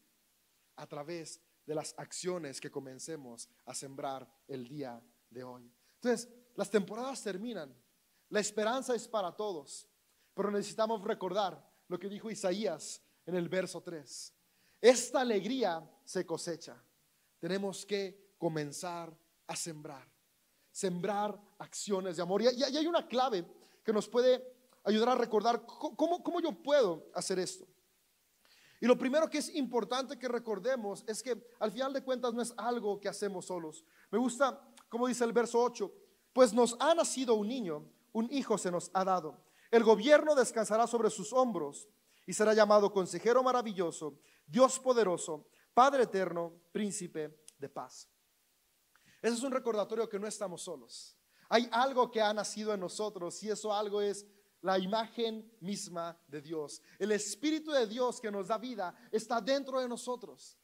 a 0.78 0.88
través 0.88 1.42
de 1.66 1.76
las 1.76 1.94
acciones 1.98 2.62
que 2.62 2.72
comencemos 2.72 3.50
a 3.66 3.76
sembrar 3.76 4.26
el 4.48 4.70
día 4.70 5.04
de 5.30 5.44
hoy. 5.44 5.70
Entonces, 5.96 6.30
las 6.56 6.70
temporadas 6.70 7.22
terminan. 7.22 7.76
La 8.30 8.40
esperanza 8.40 8.96
es 8.96 9.06
para 9.06 9.36
todos, 9.36 9.86
pero 10.34 10.50
necesitamos 10.50 11.04
recordar 11.04 11.62
lo 11.90 12.00
que 12.00 12.08
dijo 12.08 12.32
Isaías 12.32 13.02
en 13.26 13.36
el 13.36 13.50
verso 13.50 13.84
3. 13.84 14.34
Esta 14.80 15.20
alegría 15.20 15.86
se 16.06 16.26
cosecha. 16.26 16.82
Tenemos 17.38 17.86
que 17.86 18.36
comenzar 18.38 19.14
a 19.48 19.58
sembrar, 19.58 20.10
sembrar 20.72 21.38
acciones 21.60 22.16
de 22.16 22.22
amor. 22.22 22.44
Y, 22.44 22.64
hay 22.64 22.88
una 22.88 23.06
clave 23.06 23.46
que 23.84 23.92
nos 23.92 24.08
puede 24.08 24.55
ayudar 24.86 25.10
a 25.10 25.16
recordar 25.16 25.66
cómo, 25.66 26.24
cómo 26.24 26.40
yo 26.40 26.52
puedo 26.52 27.10
hacer 27.14 27.40
esto. 27.40 27.68
Y 28.80 28.88
lo 28.88 28.98
primero 28.98 29.30
que 29.30 29.40
es 29.40 29.54
importante 29.56 30.18
que 30.20 30.28
recordemos 30.28 31.04
es 31.08 31.24
que 31.24 31.42
al 31.60 31.72
final 31.72 31.94
de 31.94 32.04
cuentas 32.04 32.34
no 32.34 32.42
es 32.42 32.54
algo 32.58 33.00
que 33.00 33.10
hacemos 33.10 33.46
solos. 33.46 33.84
Me 34.12 34.20
gusta, 34.20 34.62
como 34.90 35.08
dice 35.08 35.24
el 35.24 35.34
verso 35.34 35.62
8, 35.62 35.92
pues 36.34 36.54
nos 36.54 36.76
ha 36.80 36.94
nacido 36.94 37.36
un 37.36 37.48
niño, 37.48 37.90
un 38.12 38.32
hijo 38.32 38.58
se 38.58 38.72
nos 38.72 38.92
ha 38.94 39.04
dado. 39.04 39.44
El 39.72 39.84
gobierno 39.84 40.36
descansará 40.36 40.86
sobre 40.88 41.10
sus 41.10 41.34
hombros 41.34 41.88
y 42.26 42.34
será 42.34 42.54
llamado 42.54 42.92
consejero 42.92 43.42
maravilloso, 43.42 44.20
Dios 44.46 44.80
poderoso, 44.80 45.48
Padre 45.74 46.04
eterno, 46.04 46.54
príncipe 46.72 47.44
de 47.58 47.70
paz. 47.70 48.10
Ese 49.22 49.34
es 49.34 49.44
un 49.44 49.52
recordatorio 49.52 50.08
que 50.08 50.20
no 50.20 50.28
estamos 50.28 50.62
solos. 50.62 51.18
Hay 51.50 51.68
algo 51.72 52.12
que 52.12 52.22
ha 52.22 52.34
nacido 52.34 52.74
en 52.74 52.80
nosotros 52.80 53.42
y 53.44 53.50
eso 53.50 53.74
algo 53.74 54.02
es 54.02 54.26
la 54.66 54.80
imagen 54.80 55.48
misma 55.62 56.20
de 56.28 56.42
Dios. 56.42 56.82
El 56.98 57.12
Espíritu 57.12 57.72
de 57.72 57.86
Dios 57.86 58.20
que 58.20 58.32
nos 58.32 58.48
da 58.48 58.58
vida 58.58 58.96
está 59.12 59.40
dentro 59.40 59.80
de 59.80 59.88
nosotros. 59.88 60.58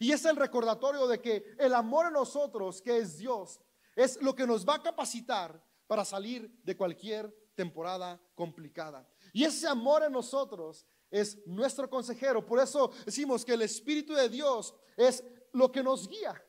Y 0.00 0.10
es 0.10 0.24
el 0.24 0.34
recordatorio 0.34 1.06
de 1.06 1.20
que 1.20 1.54
el 1.60 1.72
amor 1.72 2.06
en 2.06 2.14
nosotros, 2.14 2.82
que 2.82 2.98
es 2.98 3.16
Dios, 3.16 3.60
es 3.94 4.20
lo 4.20 4.34
que 4.34 4.44
nos 4.44 4.68
va 4.68 4.74
a 4.74 4.82
capacitar 4.82 5.64
para 5.86 6.04
salir 6.04 6.50
de 6.64 6.76
cualquier 6.76 7.32
temporada 7.54 8.20
complicada. 8.34 9.08
Y 9.32 9.44
ese 9.44 9.68
amor 9.68 10.02
en 10.02 10.12
nosotros 10.12 10.84
es 11.08 11.38
nuestro 11.46 11.88
consejero. 11.88 12.44
Por 12.44 12.58
eso 12.58 12.90
decimos 13.06 13.44
que 13.44 13.54
el 13.54 13.62
Espíritu 13.62 14.14
de 14.14 14.28
Dios 14.28 14.74
es 14.96 15.22
lo 15.52 15.70
que 15.70 15.84
nos 15.84 16.08
guía. 16.08 16.43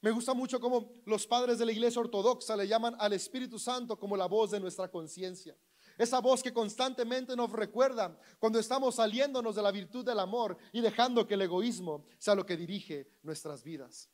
Me 0.00 0.10
gusta 0.12 0.32
mucho 0.32 0.60
cómo 0.60 0.92
los 1.06 1.26
padres 1.26 1.58
de 1.58 1.66
la 1.66 1.72
iglesia 1.72 2.00
ortodoxa 2.00 2.56
le 2.56 2.68
llaman 2.68 2.94
al 2.98 3.12
Espíritu 3.12 3.58
Santo 3.58 3.98
como 3.98 4.16
la 4.16 4.26
voz 4.26 4.52
de 4.52 4.60
nuestra 4.60 4.88
conciencia. 4.88 5.56
Esa 5.96 6.20
voz 6.20 6.40
que 6.42 6.52
constantemente 6.52 7.34
nos 7.34 7.50
recuerda 7.50 8.16
cuando 8.38 8.60
estamos 8.60 8.94
saliéndonos 8.94 9.56
de 9.56 9.62
la 9.62 9.72
virtud 9.72 10.04
del 10.04 10.20
amor 10.20 10.56
y 10.72 10.80
dejando 10.80 11.26
que 11.26 11.34
el 11.34 11.42
egoísmo 11.42 12.06
sea 12.18 12.36
lo 12.36 12.46
que 12.46 12.56
dirige 12.56 13.10
nuestras 13.22 13.64
vidas. 13.64 14.08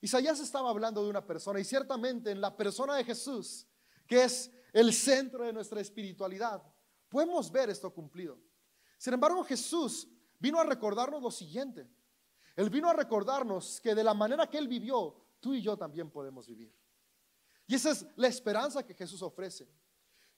Isaías 0.00 0.40
estaba 0.40 0.70
hablando 0.70 1.04
de 1.04 1.10
una 1.10 1.26
persona 1.26 1.60
y 1.60 1.64
ciertamente 1.64 2.30
en 2.30 2.40
la 2.40 2.56
persona 2.56 2.96
de 2.96 3.04
Jesús, 3.04 3.66
que 4.06 4.24
es 4.24 4.50
el 4.72 4.94
centro 4.94 5.44
de 5.44 5.52
nuestra 5.52 5.80
espiritualidad, 5.82 6.62
podemos 7.10 7.52
ver 7.52 7.68
esto 7.68 7.92
cumplido. 7.92 8.38
Sin 8.96 9.12
embargo, 9.12 9.44
Jesús 9.44 10.08
vino 10.38 10.58
a 10.58 10.64
recordarnos 10.64 11.22
lo 11.22 11.30
siguiente. 11.30 11.86
Él 12.56 12.70
vino 12.70 12.88
a 12.88 12.92
recordarnos 12.92 13.80
que 13.80 13.94
de 13.94 14.04
la 14.04 14.14
manera 14.14 14.48
que 14.48 14.58
Él 14.58 14.68
vivió, 14.68 15.14
tú 15.40 15.54
y 15.54 15.62
yo 15.62 15.76
también 15.76 16.10
podemos 16.10 16.46
vivir. 16.46 16.72
Y 17.66 17.74
esa 17.74 17.90
es 17.90 18.06
la 18.16 18.28
esperanza 18.28 18.84
que 18.84 18.94
Jesús 18.94 19.22
ofrece. 19.22 19.68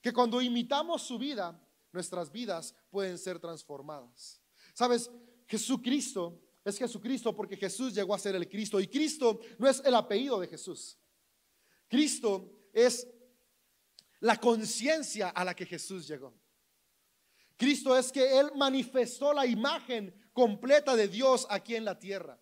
Que 0.01 0.13
cuando 0.13 0.41
imitamos 0.41 1.01
su 1.01 1.17
vida, 1.17 1.59
nuestras 1.91 2.31
vidas 2.31 2.75
pueden 2.89 3.17
ser 3.17 3.39
transformadas. 3.39 4.41
Sabes, 4.73 5.09
Jesucristo 5.47 6.41
es 6.63 6.77
Jesucristo 6.77 7.35
porque 7.35 7.57
Jesús 7.57 7.93
llegó 7.93 8.15
a 8.15 8.19
ser 8.19 8.35
el 8.35 8.49
Cristo. 8.49 8.79
Y 8.79 8.87
Cristo 8.87 9.39
no 9.57 9.67
es 9.67 9.81
el 9.85 9.95
apellido 9.95 10.39
de 10.39 10.47
Jesús. 10.47 10.97
Cristo 11.87 12.69
es 12.73 13.07
la 14.19 14.39
conciencia 14.39 15.29
a 15.29 15.45
la 15.45 15.55
que 15.55 15.65
Jesús 15.65 16.07
llegó. 16.07 16.33
Cristo 17.57 17.97
es 17.97 18.11
que 18.11 18.39
Él 18.39 18.51
manifestó 18.55 19.33
la 19.33 19.45
imagen 19.45 20.13
completa 20.35 20.97
de 20.97 21.07
Dios 21.07 21.47
aquí 21.49 21.75
en 21.75 21.85
la 21.85 21.97
tierra, 21.97 22.37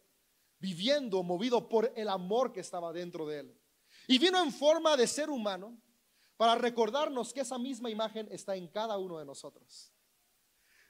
viviendo 0.57 1.21
movido 1.21 1.69
por 1.69 1.93
el 1.95 2.09
amor 2.09 2.51
que 2.51 2.59
estaba 2.59 2.91
dentro 2.91 3.27
de 3.27 3.41
Él. 3.41 3.61
Y 4.07 4.17
vino 4.17 4.41
en 4.43 4.51
forma 4.51 4.97
de 4.97 5.05
ser 5.05 5.29
humano 5.29 5.77
para 6.35 6.55
recordarnos 6.55 7.31
que 7.31 7.41
esa 7.41 7.59
misma 7.59 7.91
imagen 7.91 8.27
está 8.31 8.55
en 8.55 8.67
cada 8.67 8.97
uno 8.97 9.19
de 9.19 9.25
nosotros. 9.25 9.93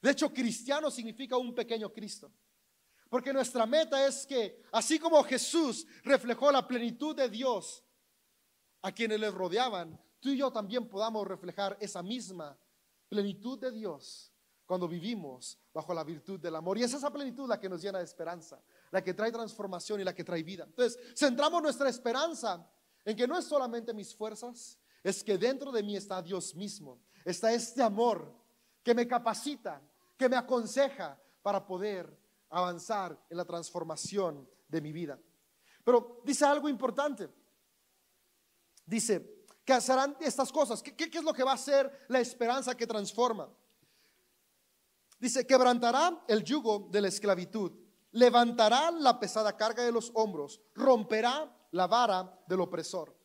De 0.02 0.12
hecho, 0.12 0.34
cristiano 0.34 0.90
significa 0.90 1.36
un 1.36 1.54
pequeño 1.54 1.92
Cristo. 1.92 2.32
Porque 3.10 3.34
nuestra 3.34 3.66
meta 3.66 4.08
es 4.08 4.26
que, 4.26 4.64
así 4.72 4.98
como 4.98 5.22
Jesús 5.24 5.86
reflejó 6.04 6.54
la 6.54 6.66
plenitud 6.66 7.14
de 7.14 7.28
Dios 7.28 7.84
a 8.82 8.94
quienes 8.94 9.20
les 9.20 9.34
rodeaban, 9.34 10.02
tú 10.22 10.30
y 10.30 10.38
yo 10.38 10.52
también 10.54 10.88
podamos 10.88 11.28
reflejar 11.28 11.78
esa 11.82 12.02
misma 12.02 12.58
plenitud 13.10 13.60
de 13.60 13.72
Dios 13.72 14.33
cuando 14.74 14.88
vivimos 14.88 15.60
bajo 15.72 15.94
la 15.94 16.04
virtud 16.04 16.40
del 16.40 16.56
amor. 16.56 16.80
Y 16.80 16.84
es 16.84 16.92
esa 16.92 17.14
plenitud 17.14 17.48
la 17.48 17.60
que 17.60 17.70
nos 17.70 17.80
llena 17.80 18.00
de 18.00 18.06
esperanza, 18.06 18.60
la 18.90 19.04
que 19.04 19.14
trae 19.14 19.32
transformación 19.32 20.02
y 20.02 20.04
la 20.04 20.16
que 20.16 20.24
trae 20.24 20.42
vida. 20.42 20.64
Entonces, 20.64 21.00
centramos 21.16 21.62
nuestra 21.62 21.88
esperanza 21.90 22.68
en 23.06 23.16
que 23.16 23.28
no 23.28 23.38
es 23.38 23.46
solamente 23.46 23.94
mis 23.94 24.16
fuerzas, 24.16 24.80
es 25.04 25.24
que 25.24 25.38
dentro 25.38 25.72
de 25.72 25.84
mí 25.84 25.96
está 25.96 26.24
Dios 26.24 26.56
mismo, 26.56 27.00
está 27.24 27.54
este 27.54 27.84
amor 27.84 28.34
que 28.82 28.96
me 28.96 29.08
capacita, 29.08 29.80
que 30.18 30.28
me 30.28 30.38
aconseja 30.38 31.22
para 31.44 31.64
poder 31.64 32.12
avanzar 32.50 33.16
en 33.30 33.38
la 33.38 33.46
transformación 33.46 34.50
de 34.68 34.82
mi 34.82 34.92
vida. 34.92 35.20
Pero 35.84 36.20
dice 36.26 36.46
algo 36.46 36.68
importante. 36.68 37.30
Dice 38.88 39.46
que 39.64 39.80
serán 39.80 40.18
estas 40.20 40.52
cosas. 40.52 40.82
¿Qué, 40.82 40.96
¿Qué, 40.96 41.16
es 41.16 41.24
lo 41.24 41.32
que 41.32 41.44
va 41.44 41.54
a 41.54 41.58
ser 41.60 42.06
la 42.08 42.20
esperanza 42.20 42.76
que 42.76 42.88
transforma? 42.88 43.48
Dice, 45.24 45.48
quebrantará 45.48 46.22
el 46.28 46.44
yugo 46.44 46.90
de 46.92 47.00
la 47.00 47.08
esclavitud, 47.08 47.72
levantará 48.12 48.92
la 48.92 49.22
pesada 49.22 49.56
carga 49.56 49.82
de 49.82 49.92
los 49.94 50.12
hombros, 50.16 50.60
romperá 50.76 51.50
la 51.72 51.88
vara 51.88 52.44
del 52.46 52.60
opresor. 52.60 53.16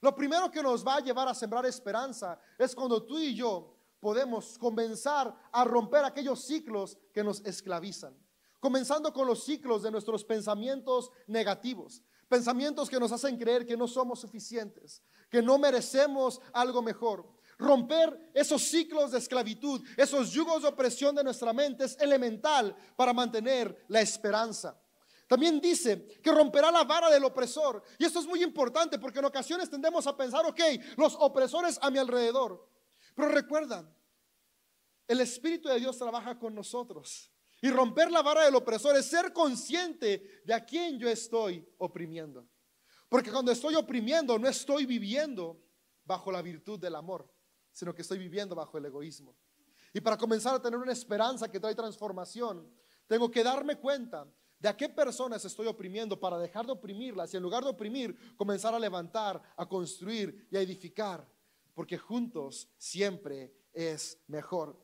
Lo 0.00 0.16
primero 0.16 0.50
que 0.50 0.60
nos 0.60 0.84
va 0.84 0.96
a 0.96 1.00
llevar 1.00 1.28
a 1.28 1.34
sembrar 1.34 1.64
esperanza 1.64 2.40
es 2.58 2.74
cuando 2.74 3.04
tú 3.04 3.20
y 3.20 3.36
yo 3.36 3.72
podemos 4.00 4.58
comenzar 4.58 5.32
a 5.52 5.62
romper 5.62 6.04
aquellos 6.04 6.44
ciclos 6.44 6.98
que 7.14 7.22
nos 7.22 7.40
esclavizan. 7.42 8.18
Comenzando 8.58 9.12
con 9.12 9.28
los 9.28 9.44
ciclos 9.44 9.84
de 9.84 9.92
nuestros 9.92 10.24
pensamientos 10.24 11.12
negativos, 11.28 12.02
pensamientos 12.28 12.90
que 12.90 12.98
nos 12.98 13.12
hacen 13.12 13.38
creer 13.38 13.64
que 13.64 13.76
no 13.76 13.86
somos 13.86 14.18
suficientes, 14.18 15.04
que 15.30 15.40
no 15.40 15.56
merecemos 15.56 16.40
algo 16.52 16.82
mejor. 16.82 17.37
Romper 17.58 18.30
esos 18.34 18.62
ciclos 18.62 19.10
de 19.10 19.18
esclavitud, 19.18 19.84
esos 19.96 20.30
yugos 20.30 20.62
de 20.62 20.68
opresión 20.68 21.14
de 21.14 21.24
nuestra 21.24 21.52
mente 21.52 21.84
es 21.84 21.98
elemental 21.98 22.74
para 22.94 23.12
mantener 23.12 23.84
la 23.88 24.00
esperanza. 24.00 24.80
También 25.26 25.60
dice 25.60 26.06
que 26.22 26.30
romperá 26.30 26.70
la 26.70 26.84
vara 26.84 27.10
del 27.10 27.24
opresor. 27.24 27.82
Y 27.98 28.04
esto 28.04 28.20
es 28.20 28.26
muy 28.26 28.42
importante 28.42 28.98
porque 28.98 29.18
en 29.18 29.24
ocasiones 29.24 29.68
tendemos 29.68 30.06
a 30.06 30.16
pensar, 30.16 30.46
ok, 30.46 30.60
los 30.96 31.16
opresores 31.18 31.78
a 31.82 31.90
mi 31.90 31.98
alrededor. 31.98 32.66
Pero 33.14 33.28
recuerda, 33.28 33.92
el 35.08 35.20
Espíritu 35.20 35.68
de 35.68 35.80
Dios 35.80 35.98
trabaja 35.98 36.38
con 36.38 36.54
nosotros. 36.54 37.30
Y 37.60 37.70
romper 37.70 38.10
la 38.12 38.22
vara 38.22 38.44
del 38.44 38.54
opresor 38.54 38.96
es 38.96 39.06
ser 39.06 39.32
consciente 39.32 40.42
de 40.44 40.54
a 40.54 40.64
quién 40.64 40.98
yo 40.98 41.08
estoy 41.08 41.66
oprimiendo. 41.78 42.48
Porque 43.08 43.32
cuando 43.32 43.50
estoy 43.50 43.74
oprimiendo, 43.74 44.38
no 44.38 44.48
estoy 44.48 44.86
viviendo 44.86 45.60
bajo 46.04 46.30
la 46.30 46.40
virtud 46.40 46.78
del 46.78 46.94
amor, 46.94 47.28
sino 47.78 47.94
que 47.94 48.02
estoy 48.02 48.18
viviendo 48.18 48.56
bajo 48.56 48.76
el 48.76 48.86
egoísmo. 48.86 49.36
Y 49.94 50.00
para 50.00 50.16
comenzar 50.16 50.52
a 50.52 50.60
tener 50.60 50.80
una 50.80 50.90
esperanza 50.90 51.48
que 51.48 51.60
trae 51.60 51.76
transformación, 51.76 52.68
tengo 53.06 53.30
que 53.30 53.44
darme 53.44 53.76
cuenta 53.76 54.26
de 54.58 54.68
a 54.68 54.76
qué 54.76 54.88
personas 54.88 55.44
estoy 55.44 55.68
oprimiendo 55.68 56.18
para 56.18 56.38
dejar 56.38 56.66
de 56.66 56.72
oprimirlas 56.72 57.32
y 57.32 57.36
en 57.36 57.42
lugar 57.44 57.62
de 57.62 57.70
oprimir, 57.70 58.34
comenzar 58.36 58.74
a 58.74 58.80
levantar, 58.80 59.40
a 59.56 59.64
construir 59.68 60.48
y 60.50 60.56
a 60.56 60.60
edificar, 60.60 61.24
porque 61.72 61.96
juntos 61.96 62.68
siempre 62.76 63.54
es 63.72 64.18
mejor. 64.26 64.76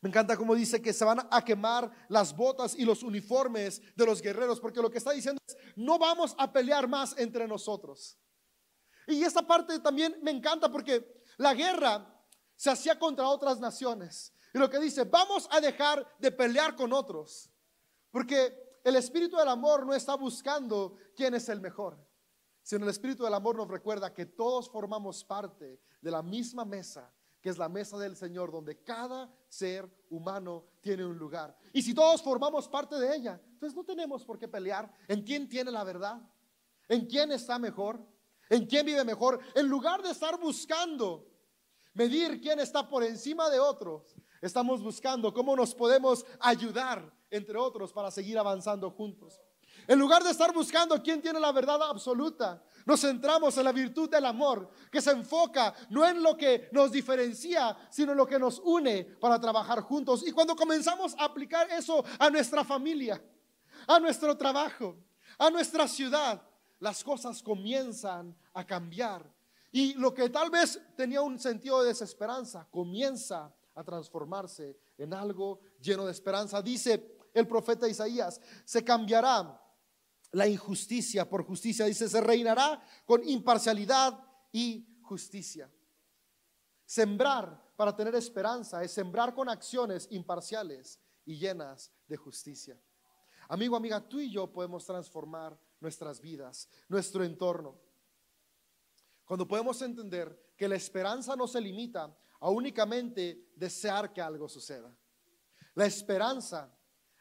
Me 0.00 0.10
encanta 0.10 0.36
cómo 0.36 0.54
dice 0.54 0.80
que 0.80 0.92
se 0.92 1.04
van 1.04 1.26
a 1.28 1.44
quemar 1.44 1.90
las 2.08 2.36
botas 2.36 2.76
y 2.76 2.84
los 2.84 3.02
uniformes 3.02 3.82
de 3.96 4.06
los 4.06 4.22
guerreros, 4.22 4.60
porque 4.60 4.80
lo 4.80 4.90
que 4.92 4.98
está 4.98 5.10
diciendo 5.10 5.40
es, 5.44 5.56
no 5.74 5.98
vamos 5.98 6.36
a 6.38 6.52
pelear 6.52 6.86
más 6.86 7.18
entre 7.18 7.48
nosotros. 7.48 8.16
Y 9.08 9.24
esta 9.24 9.44
parte 9.44 9.80
también 9.80 10.16
me 10.22 10.30
encanta 10.30 10.70
porque 10.70 11.17
la 11.38 11.54
guerra 11.54 12.06
se 12.54 12.70
hacía 12.70 12.98
contra 12.98 13.28
otras 13.28 13.58
naciones. 13.58 14.32
Y 14.52 14.58
lo 14.58 14.68
que 14.68 14.78
dice, 14.78 15.04
vamos 15.04 15.48
a 15.50 15.60
dejar 15.60 16.06
de 16.18 16.30
pelear 16.30 16.76
con 16.76 16.92
otros 16.92 17.50
porque 18.10 18.80
el 18.84 18.96
espíritu 18.96 19.36
del 19.36 19.48
amor 19.48 19.86
no 19.86 19.94
está 19.94 20.14
buscando 20.14 20.96
quién 21.14 21.34
es 21.34 21.48
el 21.48 21.60
mejor, 21.60 21.98
sino 22.62 22.84
el 22.84 22.90
espíritu 22.90 23.24
del 23.24 23.34
amor 23.34 23.56
nos 23.56 23.68
recuerda 23.68 24.14
que 24.14 24.26
todos 24.26 24.70
formamos 24.70 25.24
parte 25.24 25.80
de 26.00 26.10
la 26.10 26.22
misma 26.22 26.64
mesa, 26.64 27.12
que 27.40 27.50
es 27.50 27.58
la 27.58 27.68
mesa 27.68 27.98
del 27.98 28.16
Señor, 28.16 28.50
donde 28.50 28.82
cada 28.82 29.30
ser 29.48 29.88
humano 30.10 30.64
tiene 30.80 31.04
un 31.04 31.18
lugar. 31.18 31.56
Y 31.72 31.82
si 31.82 31.94
todos 31.94 32.22
formamos 32.22 32.68
parte 32.68 32.96
de 32.96 33.14
ella, 33.14 33.40
entonces 33.52 33.76
no 33.76 33.84
tenemos 33.84 34.24
por 34.24 34.38
qué 34.38 34.48
pelear 34.48 34.90
en 35.06 35.22
quién 35.22 35.48
tiene 35.48 35.70
la 35.70 35.84
verdad, 35.84 36.20
en 36.88 37.06
quién 37.06 37.30
está 37.30 37.58
mejor, 37.58 38.04
en 38.48 38.66
quién 38.66 38.86
vive 38.86 39.04
mejor, 39.04 39.38
en 39.54 39.68
lugar 39.68 40.02
de 40.02 40.10
estar 40.10 40.40
buscando 40.40 41.27
medir 41.98 42.40
quién 42.40 42.60
está 42.60 42.88
por 42.88 43.02
encima 43.02 43.50
de 43.50 43.58
otros, 43.58 44.14
estamos 44.40 44.80
buscando 44.80 45.34
cómo 45.34 45.56
nos 45.56 45.74
podemos 45.74 46.24
ayudar 46.38 47.12
entre 47.30 47.58
otros, 47.58 47.92
para 47.92 48.10
seguir 48.10 48.38
avanzando 48.38 48.90
juntos. 48.90 49.40
En 49.86 49.98
lugar 49.98 50.22
de 50.22 50.30
estar 50.30 50.52
buscando 50.54 51.02
quién 51.02 51.20
tiene 51.20 51.40
la 51.40 51.52
verdad 51.52 51.82
absoluta, 51.82 52.62
nos 52.86 53.00
centramos 53.00 53.56
en 53.58 53.64
la 53.64 53.72
virtud 53.72 54.08
del 54.08 54.24
amor, 54.26 54.70
que 54.90 55.00
se 55.00 55.10
enfoca 55.10 55.74
no 55.90 56.06
en 56.06 56.22
lo 56.22 56.36
que 56.36 56.68
nos 56.72 56.90
diferencia, 56.90 57.76
sino 57.90 58.12
en 58.12 58.18
lo 58.18 58.26
que 58.26 58.38
nos 58.38 58.60
une 58.60 59.04
para 59.20 59.40
trabajar 59.40 59.80
juntos. 59.82 60.26
Y 60.26 60.32
cuando 60.32 60.56
comenzamos 60.56 61.14
a 61.18 61.24
aplicar 61.24 61.68
eso 61.70 62.04
a 62.18 62.30
nuestra 62.30 62.64
familia, 62.64 63.22
a 63.86 63.98
nuestro 63.98 64.36
trabajo, 64.36 64.96
a 65.36 65.50
nuestra 65.50 65.86
ciudad, 65.86 66.42
las 66.80 67.02
cosas 67.02 67.42
comienzan 67.42 68.36
a 68.54 68.64
cambiar. 68.64 69.37
Y 69.70 69.94
lo 69.94 70.14
que 70.14 70.30
tal 70.30 70.50
vez 70.50 70.80
tenía 70.96 71.20
un 71.20 71.38
sentido 71.38 71.82
de 71.82 71.88
desesperanza, 71.88 72.66
comienza 72.70 73.54
a 73.74 73.84
transformarse 73.84 74.78
en 74.96 75.12
algo 75.14 75.60
lleno 75.80 76.06
de 76.06 76.12
esperanza. 76.12 76.62
Dice 76.62 77.18
el 77.34 77.46
profeta 77.46 77.88
Isaías, 77.88 78.40
se 78.64 78.82
cambiará 78.82 79.60
la 80.32 80.46
injusticia 80.46 81.28
por 81.28 81.44
justicia. 81.44 81.86
Dice, 81.86 82.08
se 82.08 82.20
reinará 82.20 82.82
con 83.04 83.26
imparcialidad 83.28 84.18
y 84.52 85.00
justicia. 85.02 85.70
Sembrar 86.84 87.72
para 87.76 87.94
tener 87.94 88.14
esperanza 88.14 88.82
es 88.82 88.92
sembrar 88.92 89.34
con 89.34 89.48
acciones 89.48 90.08
imparciales 90.10 90.98
y 91.24 91.38
llenas 91.38 91.92
de 92.06 92.16
justicia. 92.16 92.80
Amigo, 93.48 93.76
amiga, 93.76 94.06
tú 94.06 94.18
y 94.18 94.30
yo 94.30 94.52
podemos 94.52 94.84
transformar 94.84 95.58
nuestras 95.80 96.20
vidas, 96.20 96.68
nuestro 96.88 97.24
entorno. 97.24 97.78
Cuando 99.28 99.46
podemos 99.46 99.80
entender 99.82 100.54
que 100.56 100.66
la 100.66 100.74
esperanza 100.74 101.36
no 101.36 101.46
se 101.46 101.60
limita 101.60 102.12
a 102.40 102.50
únicamente 102.50 103.52
desear 103.54 104.12
que 104.12 104.20
algo 104.20 104.48
suceda. 104.48 104.92
La 105.74 105.86
esperanza 105.86 106.74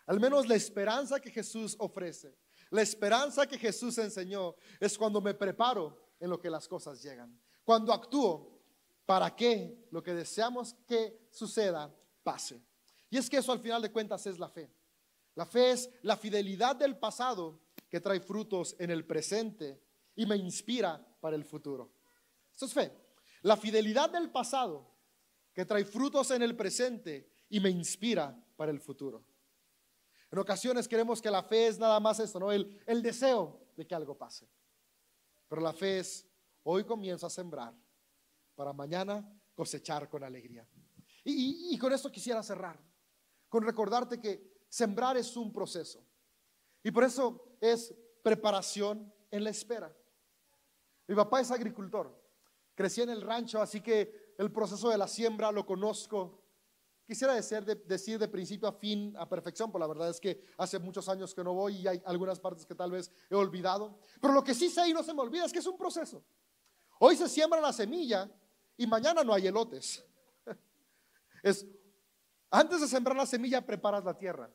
al 0.08 0.22
menos 0.22 0.48
la 0.48 0.56
esperanza 0.56 1.20
que 1.20 1.30
Jesús 1.30 1.76
ofrece, 1.80 2.34
la 2.70 2.82
esperanza 2.82 3.46
que 3.46 3.58
Jesús 3.58 3.98
enseñó 3.98 4.56
es 4.80 4.98
cuando 4.98 5.22
me 5.22 5.34
preparo 5.34 6.14
en 6.20 6.30
lo 6.30 6.40
que 6.40 6.50
las 6.50 6.68
cosas 6.68 7.04
llegan. 7.04 7.40
Cuando 7.64 7.94
actúo 7.94 8.58
para 9.06 9.36
que 9.36 9.88
lo 9.92 10.02
que 10.02 10.14
deseamos 10.14 10.74
que 10.88 11.28
suceda 11.30 11.94
pase. 12.24 12.62
Y 13.10 13.18
es 13.18 13.30
que 13.30 13.38
eso 13.38 13.52
al 13.52 13.60
final 13.60 13.82
de 13.82 13.92
cuentas 13.92 14.26
es 14.26 14.40
la 14.40 14.50
fe. 14.50 14.72
La 15.36 15.46
fe 15.46 15.72
es 15.72 15.90
la 16.02 16.16
fidelidad 16.16 16.76
del 16.78 16.98
pasado 16.98 17.60
que 17.90 18.00
trae 18.00 18.22
frutos 18.22 18.76
en 18.80 18.92
el 18.92 19.06
presente 19.06 19.82
y 20.16 20.26
me 20.26 20.38
inspira 20.38 21.06
para 21.20 21.36
el 21.36 21.44
futuro. 21.44 21.97
Esto 22.58 22.66
es 22.66 22.74
fe. 22.74 22.92
La 23.44 23.56
fidelidad 23.56 24.10
del 24.10 24.32
pasado 24.32 24.92
que 25.54 25.64
trae 25.64 25.86
frutos 25.86 26.32
en 26.32 26.42
el 26.42 26.56
presente 26.56 27.32
y 27.50 27.60
me 27.60 27.70
inspira 27.70 28.36
para 28.56 28.72
el 28.72 28.80
futuro. 28.80 29.24
En 30.32 30.40
ocasiones 30.40 30.88
queremos 30.88 31.22
que 31.22 31.30
la 31.30 31.44
fe 31.44 31.68
es 31.68 31.78
nada 31.78 32.00
más 32.00 32.20
esto, 32.20 32.40
¿no? 32.40 32.52
El, 32.52 32.82
el 32.88 33.04
deseo 33.04 33.62
de 33.76 33.86
que 33.86 33.94
algo 33.94 34.18
pase. 34.18 34.50
Pero 35.48 35.62
la 35.62 35.72
fe 35.72 36.00
es, 36.00 36.28
hoy 36.64 36.84
comienzo 36.84 37.28
a 37.28 37.30
sembrar 37.30 37.76
para 38.56 38.74
mañana 38.74 39.40
cosechar 39.54 40.10
con 40.10 40.24
alegría. 40.24 40.68
Y, 41.24 41.76
y 41.76 41.78
con 41.78 41.94
esto 41.94 42.12
quisiera 42.12 42.42
cerrar, 42.42 42.84
con 43.50 43.62
recordarte 43.62 44.20
que 44.20 44.66
sembrar 44.68 45.16
es 45.16 45.38
un 45.38 45.54
proceso. 45.54 46.04
Y 46.82 46.90
por 46.90 47.04
eso 47.04 47.56
es 47.62 47.94
preparación 48.24 49.14
en 49.30 49.44
la 49.44 49.52
espera. 49.52 49.96
Mi 51.06 51.14
papá 51.14 51.40
es 51.40 51.52
agricultor, 51.52 52.27
crecí 52.78 53.02
en 53.02 53.10
el 53.10 53.22
rancho, 53.22 53.62
así 53.62 53.82
que 53.82 54.34
el 54.38 54.54
proceso 54.54 54.90
de 54.90 54.98
la 54.98 55.10
siembra 55.10 55.52
lo 55.52 55.66
conozco 55.66 56.48
Quisiera 57.08 57.34
decir 57.36 57.64
de, 58.20 58.28
principio 58.28 58.68
a 58.68 58.74
fin, 58.74 59.16
a 59.18 59.30
perfección, 59.30 59.72
pero 59.72 59.80
la 59.80 59.88
verdad 59.88 60.10
es 60.10 60.20
que 60.20 60.44
hace 60.58 60.78
muchos 60.78 61.08
años 61.08 61.34
que 61.34 61.42
no 61.42 61.54
voy 61.54 61.78
y 61.78 61.88
hay 61.88 62.04
algunas 62.06 62.38
partes 62.38 62.66
que 62.66 62.76
tal 62.76 62.92
vez 62.92 63.10
he 63.30 63.36
olvidado. 63.36 63.98
Pero 64.20 64.34
lo 64.34 64.44
que 64.44 64.54
sí 64.54 64.70
sé 64.70 64.90
y 64.90 64.94
no 64.94 65.02
se 65.02 65.14
me 65.14 65.22
olvida 65.22 65.46
es 65.46 65.54
que 65.54 65.60
es 65.60 65.68
un 65.68 65.78
proceso. 65.78 66.22
Hoy 67.00 67.16
se 67.16 67.30
siembra 67.30 67.62
la 67.62 67.72
semilla 67.72 68.30
y 68.76 68.86
mañana 68.86 69.24
no 69.24 69.34
hay 69.34 69.48
elotes. 69.48 70.04
Es, 71.44 71.66
antes 72.52 72.82
de 72.82 72.88
sembrar 72.88 73.16
la 73.16 73.26
semilla, 73.26 73.66
preparas 73.66 74.04
la 74.04 74.18
tierra. 74.18 74.52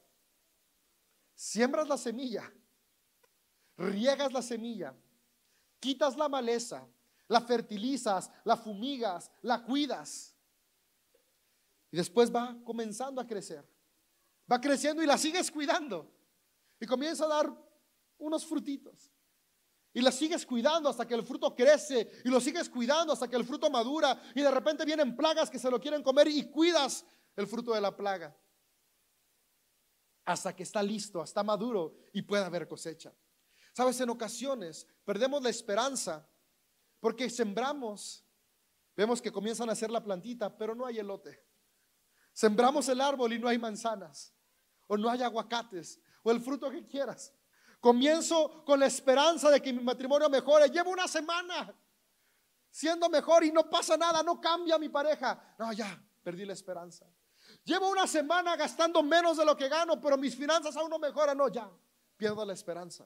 Siembras 1.34 1.88
la 1.88 1.96
semilla, 1.96 2.52
riegas 3.78 4.30
la 4.30 4.42
semilla, 4.42 4.94
quitas 5.80 6.18
la 6.18 6.28
maleza, 6.28 6.86
la 7.32 7.40
fertilizas, 7.40 8.30
la 8.44 8.58
fumigas, 8.58 9.30
la 9.40 9.64
cuidas. 9.64 10.36
Y 11.90 11.96
después 11.96 12.30
va 12.30 12.58
comenzando 12.62 13.22
a 13.22 13.26
crecer. 13.26 13.66
Va 14.50 14.60
creciendo 14.60 15.02
y 15.02 15.06
la 15.06 15.16
sigues 15.16 15.50
cuidando. 15.50 16.12
Y 16.78 16.84
comienza 16.86 17.24
a 17.24 17.28
dar 17.28 17.50
unos 18.18 18.44
frutitos. 18.44 19.10
Y 19.94 20.02
la 20.02 20.12
sigues 20.12 20.44
cuidando 20.44 20.90
hasta 20.90 21.08
que 21.08 21.14
el 21.14 21.22
fruto 21.24 21.54
crece. 21.54 22.20
Y 22.22 22.28
lo 22.28 22.38
sigues 22.38 22.68
cuidando 22.68 23.14
hasta 23.14 23.28
que 23.28 23.36
el 23.36 23.46
fruto 23.46 23.70
madura. 23.70 24.22
Y 24.34 24.42
de 24.42 24.50
repente 24.50 24.84
vienen 24.84 25.16
plagas 25.16 25.48
que 25.48 25.58
se 25.58 25.70
lo 25.70 25.80
quieren 25.80 26.02
comer 26.02 26.28
y 26.28 26.50
cuidas 26.50 27.02
el 27.34 27.46
fruto 27.46 27.72
de 27.72 27.80
la 27.80 27.96
plaga. 27.96 28.36
Hasta 30.26 30.54
que 30.54 30.64
está 30.64 30.82
listo, 30.82 31.22
está 31.22 31.42
maduro 31.42 31.96
y 32.12 32.20
puede 32.20 32.44
haber 32.44 32.68
cosecha. 32.68 33.14
Sabes, 33.72 33.98
en 34.02 34.10
ocasiones 34.10 34.86
perdemos 35.02 35.42
la 35.42 35.48
esperanza 35.48 36.28
porque 37.02 37.28
sembramos. 37.28 38.24
Vemos 38.96 39.20
que 39.20 39.32
comienzan 39.32 39.68
a 39.68 39.72
hacer 39.72 39.90
la 39.90 40.04
plantita, 40.04 40.56
pero 40.56 40.72
no 40.72 40.86
hay 40.86 41.00
elote. 41.00 41.44
Sembramos 42.32 42.88
el 42.88 43.00
árbol 43.00 43.32
y 43.32 43.40
no 43.40 43.48
hay 43.48 43.58
manzanas. 43.58 44.32
O 44.86 44.96
no 44.96 45.10
hay 45.10 45.20
aguacates. 45.20 46.00
O 46.22 46.30
el 46.30 46.40
fruto 46.40 46.70
que 46.70 46.86
quieras. 46.86 47.34
Comienzo 47.80 48.64
con 48.64 48.78
la 48.78 48.86
esperanza 48.86 49.50
de 49.50 49.60
que 49.60 49.72
mi 49.72 49.82
matrimonio 49.82 50.30
mejore. 50.30 50.68
Llevo 50.68 50.92
una 50.92 51.08
semana 51.08 51.74
siendo 52.70 53.08
mejor 53.08 53.42
y 53.42 53.50
no 53.50 53.68
pasa 53.68 53.96
nada, 53.96 54.22
no 54.22 54.40
cambia 54.40 54.78
mi 54.78 54.88
pareja. 54.88 55.56
No, 55.58 55.72
ya, 55.72 56.00
perdí 56.22 56.44
la 56.44 56.52
esperanza. 56.52 57.04
Llevo 57.64 57.90
una 57.90 58.06
semana 58.06 58.54
gastando 58.54 59.02
menos 59.02 59.38
de 59.38 59.44
lo 59.44 59.56
que 59.56 59.68
gano, 59.68 60.00
pero 60.00 60.16
mis 60.16 60.36
finanzas 60.36 60.76
aún 60.76 60.90
no 60.90 61.00
mejoran. 61.00 61.36
No, 61.36 61.48
ya, 61.48 61.68
pierdo 62.16 62.44
la 62.44 62.52
esperanza. 62.52 63.04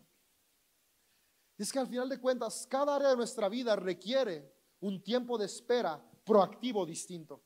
Es 1.58 1.72
que 1.72 1.78
al 1.78 1.88
final 1.88 2.08
de 2.08 2.20
cuentas, 2.20 2.66
cada 2.68 2.96
área 2.96 3.10
de 3.10 3.16
nuestra 3.16 3.48
vida 3.48 3.76
requiere 3.76 4.52
un 4.80 5.02
tiempo 5.02 5.38
de 5.38 5.46
espera 5.46 6.02
proactivo 6.24 6.84
distinto. 6.84 7.42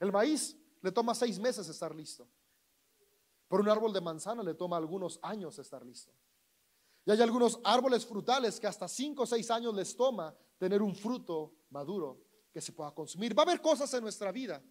El 0.00 0.10
maíz 0.10 0.56
le 0.82 0.90
toma 0.90 1.14
seis 1.14 1.38
meses 1.38 1.68
estar 1.68 1.94
listo. 1.94 2.26
Por 3.46 3.60
un 3.60 3.68
árbol 3.68 3.92
de 3.92 4.00
manzana 4.00 4.42
le 4.42 4.54
toma 4.54 4.76
algunos 4.76 5.20
años 5.22 5.58
estar 5.58 5.84
listo. 5.84 6.12
Y 7.04 7.10
hay 7.10 7.20
algunos 7.20 7.60
árboles 7.64 8.04
frutales 8.06 8.58
que 8.58 8.66
hasta 8.66 8.88
cinco 8.88 9.22
o 9.22 9.26
seis 9.26 9.50
años 9.50 9.74
les 9.74 9.96
toma 9.96 10.34
tener 10.58 10.82
un 10.82 10.94
fruto 10.94 11.54
maduro 11.70 12.20
que 12.52 12.60
se 12.60 12.72
pueda 12.72 12.92
consumir. 12.92 13.36
Va 13.36 13.42
a 13.42 13.46
haber 13.46 13.60
cosas 13.60 13.92
en 13.94 14.02
nuestra 14.02 14.32
vida 14.32 14.62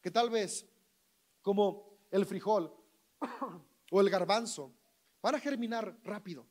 que 0.00 0.10
tal 0.10 0.30
vez, 0.30 0.66
como 1.40 1.98
el 2.10 2.26
frijol 2.26 2.74
o 3.90 4.00
el 4.00 4.10
garbanzo, 4.10 4.72
van 5.22 5.36
a 5.36 5.40
germinar 5.40 5.98
rápido. 6.02 6.46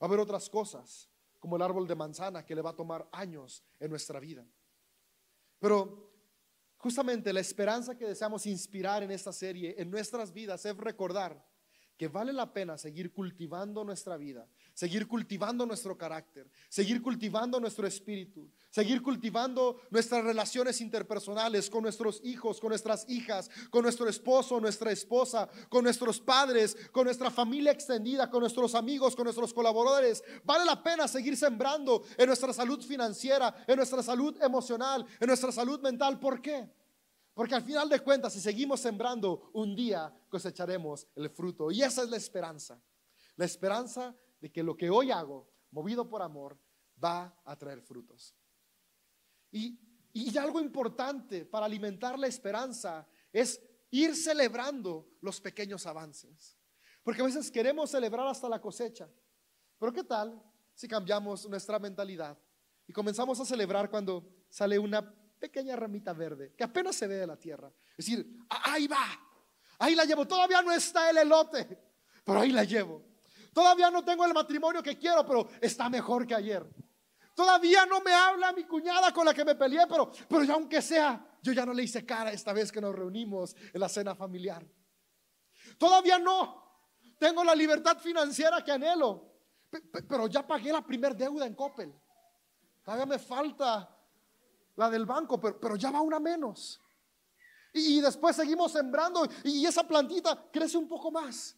Va 0.00 0.06
a 0.06 0.06
haber 0.06 0.20
otras 0.20 0.48
cosas, 0.50 1.08
como 1.38 1.56
el 1.56 1.62
árbol 1.62 1.86
de 1.86 1.94
manzana, 1.94 2.44
que 2.44 2.54
le 2.54 2.62
va 2.62 2.70
a 2.70 2.76
tomar 2.76 3.08
años 3.12 3.64
en 3.78 3.90
nuestra 3.90 4.20
vida. 4.20 4.46
Pero 5.58 6.14
Justamente 6.84 7.32
la 7.32 7.40
esperanza 7.40 7.96
que 7.96 8.04
deseamos 8.04 8.44
inspirar 8.44 9.02
en 9.02 9.10
esta 9.10 9.32
serie, 9.32 9.74
en 9.78 9.90
nuestras 9.90 10.34
vidas, 10.34 10.66
es 10.66 10.76
recordar 10.76 11.42
que 11.96 12.08
vale 12.08 12.32
la 12.32 12.52
pena 12.52 12.76
seguir 12.76 13.12
cultivando 13.12 13.84
nuestra 13.84 14.16
vida, 14.16 14.48
seguir 14.72 15.06
cultivando 15.06 15.64
nuestro 15.64 15.96
carácter, 15.96 16.50
seguir 16.68 17.00
cultivando 17.00 17.60
nuestro 17.60 17.86
espíritu, 17.86 18.50
seguir 18.70 19.00
cultivando 19.00 19.80
nuestras 19.90 20.24
relaciones 20.24 20.80
interpersonales 20.80 21.70
con 21.70 21.82
nuestros 21.82 22.20
hijos, 22.24 22.60
con 22.60 22.70
nuestras 22.70 23.08
hijas, 23.08 23.48
con 23.70 23.82
nuestro 23.82 24.08
esposo, 24.08 24.60
nuestra 24.60 24.90
esposa, 24.90 25.48
con 25.68 25.84
nuestros 25.84 26.20
padres, 26.20 26.76
con 26.90 27.04
nuestra 27.04 27.30
familia 27.30 27.70
extendida, 27.70 28.28
con 28.28 28.40
nuestros 28.40 28.74
amigos, 28.74 29.14
con 29.14 29.24
nuestros 29.24 29.54
colaboradores. 29.54 30.22
Vale 30.44 30.64
la 30.64 30.82
pena 30.82 31.06
seguir 31.06 31.36
sembrando 31.36 32.02
en 32.18 32.26
nuestra 32.26 32.52
salud 32.52 32.82
financiera, 32.84 33.64
en 33.68 33.76
nuestra 33.76 34.02
salud 34.02 34.36
emocional, 34.42 35.06
en 35.20 35.28
nuestra 35.28 35.52
salud 35.52 35.80
mental. 35.80 36.18
¿Por 36.18 36.42
qué? 36.42 36.68
Porque 37.34 37.56
al 37.56 37.62
final 37.62 37.88
de 37.88 37.98
cuentas, 37.98 38.32
si 38.32 38.40
seguimos 38.40 38.80
sembrando, 38.80 39.50
un 39.54 39.74
día 39.74 40.12
cosecharemos 40.28 41.08
el 41.16 41.28
fruto. 41.28 41.72
Y 41.72 41.82
esa 41.82 42.04
es 42.04 42.08
la 42.08 42.16
esperanza. 42.16 42.80
La 43.34 43.44
esperanza 43.44 44.16
de 44.40 44.52
que 44.52 44.62
lo 44.62 44.76
que 44.76 44.88
hoy 44.88 45.10
hago, 45.10 45.50
movido 45.72 46.08
por 46.08 46.22
amor, 46.22 46.56
va 47.02 47.36
a 47.44 47.58
traer 47.58 47.82
frutos. 47.82 48.36
Y, 49.50 49.80
y 50.12 50.38
algo 50.38 50.60
importante 50.60 51.44
para 51.44 51.66
alimentar 51.66 52.16
la 52.16 52.28
esperanza 52.28 53.06
es 53.32 53.60
ir 53.90 54.14
celebrando 54.14 55.08
los 55.20 55.40
pequeños 55.40 55.86
avances. 55.86 56.56
Porque 57.02 57.20
a 57.20 57.24
veces 57.24 57.50
queremos 57.50 57.90
celebrar 57.90 58.28
hasta 58.28 58.48
la 58.48 58.60
cosecha. 58.60 59.10
Pero 59.78 59.92
¿qué 59.92 60.04
tal 60.04 60.40
si 60.72 60.86
cambiamos 60.86 61.48
nuestra 61.48 61.80
mentalidad 61.80 62.38
y 62.86 62.92
comenzamos 62.92 63.40
a 63.40 63.44
celebrar 63.44 63.90
cuando 63.90 64.28
sale 64.48 64.78
una 64.78 65.14
pequeña 65.44 65.76
ramita 65.76 66.14
verde 66.14 66.54
que 66.56 66.64
apenas 66.64 66.96
se 66.96 67.06
ve 67.06 67.16
de 67.16 67.26
la 67.26 67.36
tierra? 67.36 67.70
Es 67.90 68.06
decir, 68.06 68.46
ahí 68.48 68.86
va, 68.86 69.06
ahí 69.78 69.94
la 69.94 70.04
llevo. 70.04 70.26
Todavía 70.26 70.62
no 70.62 70.72
está 70.72 71.10
el 71.10 71.18
elote, 71.18 71.78
pero 72.24 72.40
ahí 72.40 72.50
la 72.50 72.64
llevo. 72.64 73.04
Todavía 73.52 73.90
no 73.90 74.02
tengo 74.02 74.24
el 74.24 74.32
matrimonio 74.32 74.82
que 74.82 74.98
quiero, 74.98 75.26
pero 75.26 75.48
está 75.60 75.90
mejor 75.90 76.26
que 76.26 76.34
ayer. 76.34 76.66
Todavía 77.34 77.84
no 77.84 78.00
me 78.00 78.12
habla 78.12 78.52
mi 78.52 78.64
cuñada 78.64 79.12
con 79.12 79.26
la 79.26 79.34
que 79.34 79.44
me 79.44 79.54
peleé, 79.54 79.86
pero, 79.86 80.10
pero 80.28 80.44
ya 80.44 80.54
aunque 80.54 80.80
sea, 80.80 81.38
yo 81.42 81.52
ya 81.52 81.66
no 81.66 81.74
le 81.74 81.82
hice 81.82 82.06
cara 82.06 82.32
esta 82.32 82.52
vez 82.54 82.72
que 82.72 82.80
nos 82.80 82.94
reunimos 82.94 83.54
en 83.72 83.80
la 83.80 83.88
cena 83.88 84.14
familiar. 84.14 84.64
Todavía 85.76 86.18
no 86.18 86.88
tengo 87.18 87.44
la 87.44 87.54
libertad 87.54 87.98
financiera 87.98 88.64
que 88.64 88.72
anhelo, 88.72 89.30
pero 90.08 90.26
ya 90.26 90.46
pagué 90.46 90.72
la 90.72 90.82
primer 90.82 91.14
deuda 91.14 91.46
en 91.46 91.54
Coppel. 91.54 91.92
Todavía 92.82 93.06
me 93.06 93.18
falta 93.18 93.93
la 94.76 94.90
del 94.90 95.06
banco, 95.06 95.40
pero, 95.40 95.58
pero 95.60 95.76
ya 95.76 95.90
va 95.90 96.00
una 96.00 96.20
menos. 96.20 96.80
Y, 97.72 97.98
y 97.98 98.00
después 98.00 98.36
seguimos 98.36 98.72
sembrando 98.72 99.26
y 99.44 99.64
esa 99.66 99.86
plantita 99.86 100.48
crece 100.50 100.78
un 100.78 100.88
poco 100.88 101.10
más. 101.10 101.56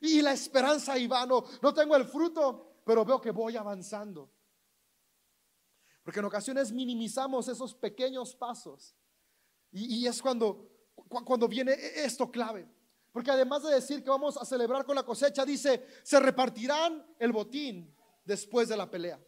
Y 0.00 0.22
la 0.22 0.32
esperanza 0.32 0.94
ahí 0.94 1.06
va, 1.06 1.26
no, 1.26 1.44
tengo 1.74 1.94
el 1.94 2.06
fruto, 2.06 2.80
pero 2.84 3.04
veo 3.04 3.20
que 3.20 3.30
voy 3.30 3.56
avanzando. 3.56 4.32
Porque 6.02 6.20
en 6.20 6.24
ocasiones 6.24 6.72
minimizamos 6.72 7.46
esos 7.48 7.74
pequeños 7.74 8.34
pasos. 8.34 8.96
Y, 9.70 10.06
es 10.06 10.20
cuando, 10.22 10.68
cuando 11.06 11.46
viene 11.46 11.72
esto 11.96 12.30
clave. 12.30 12.66
Porque 13.12 13.30
además 13.30 13.62
de 13.62 13.74
decir 13.74 14.02
que 14.02 14.08
vamos 14.08 14.38
a 14.38 14.44
celebrar 14.44 14.86
con 14.86 14.96
la 14.96 15.04
cosecha, 15.04 15.44
dice, 15.44 15.86
se 16.02 16.18
repartirán 16.18 17.06
el 17.18 17.32
botín 17.32 17.94
después 18.24 18.68
de 18.68 18.76
la 18.78 18.90
pelea. 18.90 19.20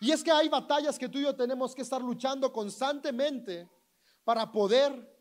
Y 0.00 0.10
es 0.10 0.22
que 0.22 0.30
hay 0.30 0.48
batallas 0.48 0.98
que 0.98 1.08
tú 1.08 1.18
y 1.18 1.22
yo 1.22 1.34
tenemos 1.34 1.74
que 1.74 1.82
estar 1.82 2.00
luchando 2.00 2.52
constantemente 2.52 3.68
para 4.24 4.50
poder 4.50 5.14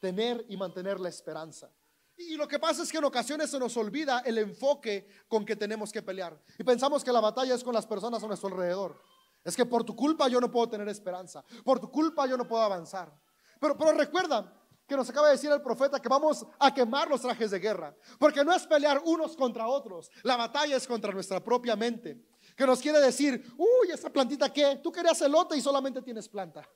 tener 0.00 0.44
y 0.48 0.56
mantener 0.56 1.00
la 1.00 1.08
esperanza. 1.08 1.70
Y 2.16 2.36
lo 2.36 2.48
que 2.48 2.58
pasa 2.58 2.82
es 2.82 2.90
que 2.90 2.98
en 2.98 3.04
ocasiones 3.04 3.50
se 3.50 3.58
nos 3.60 3.76
olvida 3.76 4.20
el 4.26 4.38
enfoque 4.38 5.08
con 5.28 5.44
que 5.44 5.54
tenemos 5.54 5.92
que 5.92 6.02
pelear. 6.02 6.40
Y 6.58 6.64
pensamos 6.64 7.04
que 7.04 7.12
la 7.12 7.20
batalla 7.20 7.54
es 7.54 7.62
con 7.62 7.72
las 7.72 7.86
personas 7.86 8.22
a 8.22 8.26
nuestro 8.26 8.48
alrededor. 8.48 9.00
Es 9.44 9.54
que 9.54 9.64
por 9.64 9.84
tu 9.84 9.94
culpa 9.94 10.28
yo 10.28 10.40
no 10.40 10.50
puedo 10.50 10.68
tener 10.68 10.88
esperanza. 10.88 11.44
Por 11.64 11.78
tu 11.78 11.90
culpa 11.90 12.26
yo 12.26 12.36
no 12.36 12.46
puedo 12.46 12.62
avanzar. 12.62 13.12
Pero, 13.60 13.78
pero 13.78 13.92
recuerda 13.92 14.52
que 14.88 14.96
nos 14.96 15.08
acaba 15.08 15.28
de 15.28 15.34
decir 15.34 15.50
el 15.52 15.62
profeta 15.62 16.00
que 16.00 16.08
vamos 16.08 16.44
a 16.58 16.74
quemar 16.74 17.08
los 17.08 17.20
trajes 17.20 17.52
de 17.52 17.60
guerra. 17.60 17.94
Porque 18.18 18.42
no 18.42 18.52
es 18.52 18.66
pelear 18.66 19.00
unos 19.04 19.36
contra 19.36 19.68
otros. 19.68 20.10
La 20.24 20.36
batalla 20.36 20.76
es 20.76 20.88
contra 20.88 21.12
nuestra 21.12 21.44
propia 21.44 21.76
mente. 21.76 22.26
Que 22.58 22.66
nos 22.66 22.80
quiere 22.80 22.98
decir, 22.98 23.54
uy, 23.56 23.92
esa 23.92 24.10
plantita 24.10 24.52
qué, 24.52 24.80
tú 24.82 24.90
querías 24.90 25.22
elote 25.22 25.56
y 25.56 25.60
solamente 25.60 26.02
tienes 26.02 26.28
planta. 26.28 26.68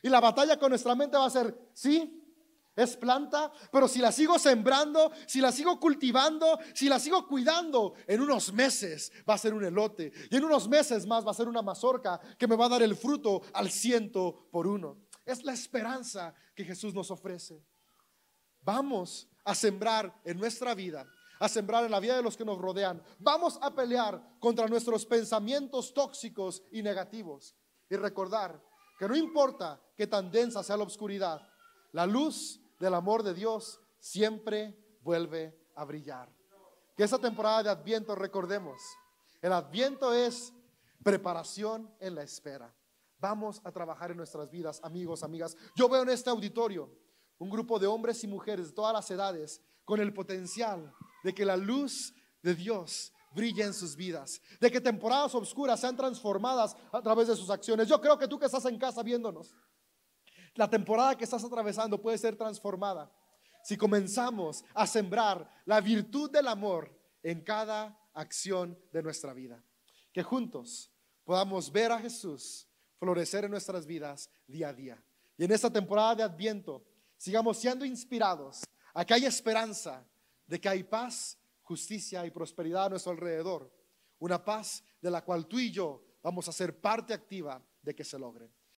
Y 0.00 0.08
la 0.08 0.20
batalla 0.20 0.56
con 0.60 0.68
nuestra 0.68 0.94
mente 0.94 1.16
va 1.16 1.26
a 1.26 1.30
ser, 1.30 1.72
sí, 1.74 2.22
es 2.76 2.96
planta, 2.96 3.50
pero 3.72 3.88
si 3.88 3.98
la 3.98 4.12
sigo 4.12 4.38
sembrando, 4.38 5.10
si 5.26 5.40
la 5.40 5.50
sigo 5.50 5.80
cultivando, 5.80 6.60
si 6.72 6.88
la 6.88 7.00
sigo 7.00 7.26
cuidando, 7.26 7.94
en 8.06 8.20
unos 8.20 8.52
meses 8.52 9.10
va 9.28 9.34
a 9.34 9.38
ser 9.38 9.54
un 9.54 9.64
elote 9.64 10.12
y 10.30 10.36
en 10.36 10.44
unos 10.44 10.68
meses 10.68 11.04
más 11.04 11.26
va 11.26 11.32
a 11.32 11.34
ser 11.34 11.48
una 11.48 11.62
mazorca 11.62 12.20
que 12.38 12.46
me 12.46 12.54
va 12.54 12.66
a 12.66 12.68
dar 12.68 12.82
el 12.84 12.94
fruto 12.94 13.42
al 13.52 13.72
ciento 13.72 14.48
por 14.52 14.68
uno. 14.68 14.98
Es 15.26 15.42
la 15.42 15.52
esperanza 15.52 16.32
que 16.54 16.64
Jesús 16.64 16.94
nos 16.94 17.10
ofrece. 17.10 17.66
Vamos 18.60 19.28
a 19.44 19.52
sembrar 19.52 20.14
en 20.24 20.38
nuestra 20.38 20.76
vida, 20.76 21.08
a 21.40 21.48
sembrar 21.48 21.84
en 21.84 21.90
la 21.90 22.00
vida 22.00 22.14
de 22.14 22.22
los 22.22 22.36
que 22.36 22.44
nos 22.44 22.58
rodean. 22.58 23.02
Vamos 23.18 23.58
a 23.62 23.74
pelear 23.74 24.22
contra 24.38 24.68
nuestros 24.68 25.06
pensamientos 25.06 25.92
tóxicos 25.92 26.62
y 26.70 26.82
negativos 26.82 27.56
y 27.88 27.96
recordar 27.96 28.62
que 28.98 29.08
no 29.08 29.16
importa 29.16 29.80
qué 29.96 30.06
tan 30.06 30.30
densa 30.30 30.62
sea 30.62 30.76
la 30.76 30.84
oscuridad, 30.84 31.40
la 31.92 32.06
luz 32.06 32.60
del 32.78 32.92
amor 32.92 33.22
de 33.22 33.32
Dios 33.32 33.80
siempre 33.98 34.78
vuelve 35.00 35.58
a 35.74 35.84
brillar. 35.84 36.28
Que 36.94 37.04
esa 37.04 37.18
temporada 37.18 37.62
de 37.62 37.70
Adviento 37.70 38.14
recordemos, 38.14 38.78
el 39.40 39.54
Adviento 39.54 40.12
es 40.12 40.52
preparación 41.02 41.90
en 41.98 42.16
la 42.16 42.22
espera. 42.22 42.74
Vamos 43.18 43.62
a 43.64 43.72
trabajar 43.72 44.10
en 44.10 44.18
nuestras 44.18 44.50
vidas, 44.50 44.80
amigos, 44.82 45.22
amigas. 45.22 45.56
Yo 45.74 45.88
veo 45.88 46.02
en 46.02 46.10
este 46.10 46.28
auditorio 46.28 46.90
un 47.38 47.48
grupo 47.48 47.78
de 47.78 47.86
hombres 47.86 48.22
y 48.24 48.26
mujeres 48.26 48.68
de 48.68 48.74
todas 48.74 48.92
las 48.92 49.10
edades 49.10 49.62
con 49.86 50.00
el 50.00 50.12
potencial 50.12 50.94
de 51.22 51.34
que 51.34 51.44
la 51.44 51.56
luz 51.56 52.14
de 52.42 52.54
Dios 52.54 53.12
brille 53.32 53.62
en 53.62 53.74
sus 53.74 53.94
vidas, 53.94 54.40
de 54.60 54.70
que 54.70 54.80
temporadas 54.80 55.34
oscuras 55.34 55.80
sean 55.80 55.96
transformadas 55.96 56.76
a 56.92 57.00
través 57.00 57.28
de 57.28 57.36
sus 57.36 57.50
acciones. 57.50 57.88
Yo 57.88 58.00
creo 58.00 58.18
que 58.18 58.28
tú 58.28 58.38
que 58.38 58.46
estás 58.46 58.64
en 58.64 58.78
casa 58.78 59.02
viéndonos, 59.02 59.54
la 60.54 60.68
temporada 60.68 61.16
que 61.16 61.24
estás 61.24 61.44
atravesando 61.44 62.00
puede 62.00 62.18
ser 62.18 62.36
transformada 62.36 63.10
si 63.62 63.76
comenzamos 63.76 64.64
a 64.74 64.86
sembrar 64.86 65.48
la 65.64 65.80
virtud 65.80 66.30
del 66.30 66.48
amor 66.48 66.98
en 67.22 67.42
cada 67.42 67.98
acción 68.14 68.78
de 68.92 69.02
nuestra 69.02 69.32
vida. 69.32 69.62
Que 70.12 70.22
juntos 70.22 70.90
podamos 71.24 71.70
ver 71.70 71.92
a 71.92 71.98
Jesús 71.98 72.66
florecer 72.98 73.44
en 73.44 73.50
nuestras 73.50 73.86
vidas 73.86 74.30
día 74.46 74.70
a 74.70 74.72
día. 74.72 75.04
Y 75.36 75.44
en 75.44 75.52
esta 75.52 75.70
temporada 75.70 76.16
de 76.16 76.22
Adviento 76.24 76.84
sigamos 77.16 77.58
siendo 77.58 77.84
inspirados 77.84 78.62
a 78.92 79.04
que 79.04 79.14
hay 79.14 79.24
esperanza 79.24 80.04
de 80.50 80.60
que 80.60 80.68
hay 80.68 80.82
paz, 80.82 81.38
justicia 81.62 82.26
y 82.26 82.32
prosperidad 82.32 82.86
a 82.86 82.88
nuestro 82.90 83.12
alrededor. 83.12 83.72
Una 84.18 84.44
paz 84.44 84.82
de 85.00 85.08
la 85.08 85.24
cual 85.24 85.46
tú 85.46 85.60
y 85.60 85.70
yo 85.70 86.04
vamos 86.24 86.48
a 86.48 86.52
ser 86.52 86.80
parte 86.80 87.14
activa 87.14 87.64
de 87.80 87.94
que 87.94 88.02
se 88.02 88.18
logre. 88.18 88.50